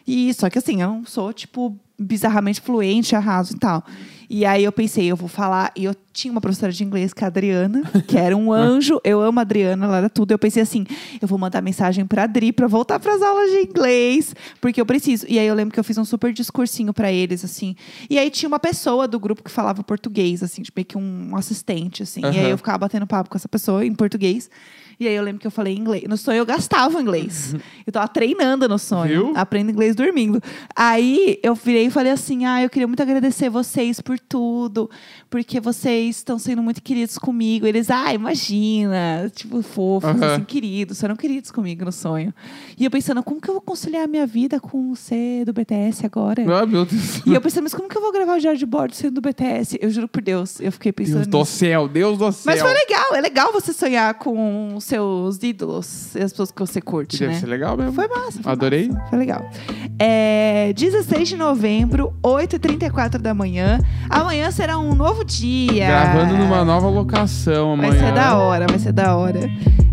E 0.06 0.32
só 0.34 0.48
que 0.48 0.58
assim, 0.58 0.82
eu 0.82 0.88
não 0.88 1.04
sou, 1.04 1.32
tipo, 1.32 1.76
bizarramente 1.98 2.60
fluente, 2.60 3.16
arraso 3.16 3.54
e 3.54 3.58
tal. 3.58 3.84
E 4.28 4.44
aí 4.44 4.64
eu 4.64 4.72
pensei, 4.72 5.06
eu 5.06 5.16
vou 5.16 5.28
falar. 5.28 5.72
E 5.76 5.84
eu 5.84 5.94
tinha 6.12 6.32
uma 6.32 6.40
professora 6.40 6.72
de 6.72 6.82
inglês, 6.82 7.12
que 7.12 7.22
é 7.22 7.26
a 7.26 7.28
Adriana, 7.28 7.82
que 8.06 8.18
era 8.18 8.36
um 8.36 8.52
anjo. 8.52 9.00
Eu 9.04 9.20
amo 9.20 9.38
a 9.38 9.42
Adriana, 9.42 9.86
ela 9.86 9.98
era 9.98 10.10
tudo. 10.10 10.32
Eu 10.32 10.38
pensei 10.38 10.62
assim, 10.62 10.84
eu 11.20 11.28
vou 11.28 11.38
mandar 11.38 11.62
mensagem 11.62 12.04
pra 12.04 12.24
Adri 12.24 12.52
pra 12.52 12.66
voltar 12.66 12.98
pras 12.98 13.22
aulas 13.22 13.50
de 13.50 13.58
inglês, 13.58 14.34
porque 14.60 14.80
eu 14.80 14.86
preciso. 14.86 15.26
E 15.28 15.38
aí 15.38 15.46
eu 15.46 15.54
lembro 15.54 15.72
que 15.72 15.78
eu 15.78 15.84
fiz 15.84 15.96
um 15.96 16.04
super 16.04 16.32
discursinho 16.32 16.92
pra 16.92 17.12
eles, 17.12 17.44
assim. 17.44 17.76
E 18.10 18.18
aí 18.18 18.28
tinha 18.30 18.48
uma 18.48 18.58
pessoa 18.58 19.06
do 19.06 19.18
grupo 19.20 19.42
que 19.44 19.50
falava 19.50 19.82
português, 19.84 20.42
assim, 20.42 20.62
tipo, 20.62 20.76
meio 20.76 20.86
que 20.86 20.98
um 20.98 21.36
assistente, 21.36 22.02
assim. 22.02 22.20
E 22.22 22.38
aí 22.38 22.50
eu 22.50 22.56
ficava 22.58 22.78
batendo 22.78 23.06
papo 23.06 23.30
com 23.30 23.36
essa 23.36 23.48
pessoa 23.48 23.86
em 23.86 23.94
português. 23.94 24.50
E 24.98 25.06
aí 25.06 25.14
eu 25.14 25.22
lembro 25.22 25.40
que 25.40 25.46
eu 25.46 25.50
falei 25.50 25.76
inglês. 25.76 26.04
No 26.08 26.16
sonho 26.16 26.38
eu 26.38 26.46
gastava 26.46 27.00
inglês. 27.00 27.54
Eu 27.86 27.92
tava 27.92 28.08
treinando 28.08 28.66
no 28.66 28.78
sonho. 28.78 29.08
Viu? 29.26 29.32
Aprendo 29.36 29.70
inglês 29.70 29.94
dormindo. 29.94 30.42
Aí 30.74 31.38
eu 31.42 31.54
virei 31.54 31.86
e 31.86 31.90
falei 31.90 32.12
assim: 32.12 32.46
ah, 32.46 32.62
eu 32.62 32.70
queria 32.70 32.86
muito 32.86 33.02
agradecer 33.02 33.50
vocês 33.50 34.00
por 34.00 34.18
tudo, 34.18 34.88
porque 35.28 35.60
vocês 35.60 36.16
estão 36.16 36.38
sendo 36.38 36.62
muito 36.62 36.82
queridos 36.82 37.18
comigo. 37.18 37.66
Eles, 37.66 37.90
ah, 37.90 38.14
imagina, 38.14 39.30
tipo, 39.34 39.60
fofos, 39.62 40.08
Aham. 40.10 40.34
assim, 40.34 40.44
queridos, 40.44 41.00
foram 41.00 41.14
queridos 41.14 41.50
comigo 41.50 41.84
no 41.84 41.92
sonho. 41.92 42.32
E 42.78 42.84
eu 42.84 42.90
pensando, 42.90 43.22
como 43.22 43.40
que 43.40 43.48
eu 43.48 43.54
vou 43.54 43.60
conciliar 43.60 44.04
a 44.04 44.06
minha 44.06 44.26
vida 44.26 44.58
com 44.58 44.90
o 44.90 44.96
ser 44.96 45.44
do 45.44 45.52
BTS 45.52 46.06
agora? 46.06 46.42
Ah, 46.42 46.64
meu 46.64 46.86
Deus. 46.86 47.20
E 47.26 47.34
eu 47.34 47.40
pensando, 47.40 47.64
mas 47.64 47.74
como 47.74 47.88
que 47.88 47.96
eu 47.98 48.02
vou 48.02 48.12
gravar 48.12 48.38
o 48.38 48.56
de 48.56 48.66
Bordo 48.66 48.94
sendo 48.94 49.20
do 49.20 49.20
BTS? 49.20 49.78
Eu 49.80 49.90
juro 49.90 50.08
por 50.08 50.22
Deus, 50.22 50.58
eu 50.60 50.72
fiquei 50.72 50.92
pensando 50.92 51.16
Deus 51.16 51.28
do 51.28 51.38
nisso. 51.38 51.52
céu, 51.52 51.86
Deus 51.88 52.16
do 52.18 52.32
céu. 52.32 52.42
Mas 52.46 52.60
foi 52.62 52.72
legal, 52.72 53.14
é 53.14 53.20
legal 53.20 53.52
você 53.52 53.72
sonhar 53.72 54.14
com 54.14 54.80
seus 54.86 55.42
ídolos 55.42 56.14
e 56.14 56.22
as 56.22 56.30
pessoas 56.32 56.50
que 56.52 56.60
você 56.60 56.80
curte, 56.80 57.18
Deve 57.18 57.32
né? 57.32 57.40
ser 57.40 57.46
legal 57.46 57.76
mesmo. 57.76 57.92
Foi 57.92 58.06
massa. 58.08 58.42
Foi 58.42 58.52
Adorei. 58.52 58.88
massa, 58.88 59.06
Foi 59.10 59.18
legal. 59.18 59.50
É, 59.98 60.72
16 60.74 61.28
de 61.28 61.36
novembro, 61.36 62.12
8h34 62.22 63.18
da 63.18 63.34
manhã. 63.34 63.78
Amanhã 64.08 64.50
será 64.50 64.78
um 64.78 64.94
novo 64.94 65.24
dia. 65.24 65.86
Gravando 65.86 66.36
numa 66.36 66.64
nova 66.64 66.88
locação 66.88 67.72
amanhã. 67.72 67.90
Vai 67.90 67.98
ser 67.98 68.14
da 68.14 68.36
hora, 68.38 68.66
vai 68.68 68.78
ser 68.78 68.92
da 68.92 69.16
hora. 69.16 69.40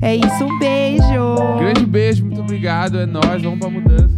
É 0.01 0.15
isso, 0.15 0.43
um 0.43 0.59
beijo. 0.59 1.35
Grande 1.59 1.85
beijo, 1.85 2.25
muito 2.25 2.41
obrigado. 2.41 2.99
É 2.99 3.05
nóis, 3.05 3.41
vamos 3.41 3.59
pra 3.59 3.69
mudança. 3.69 4.12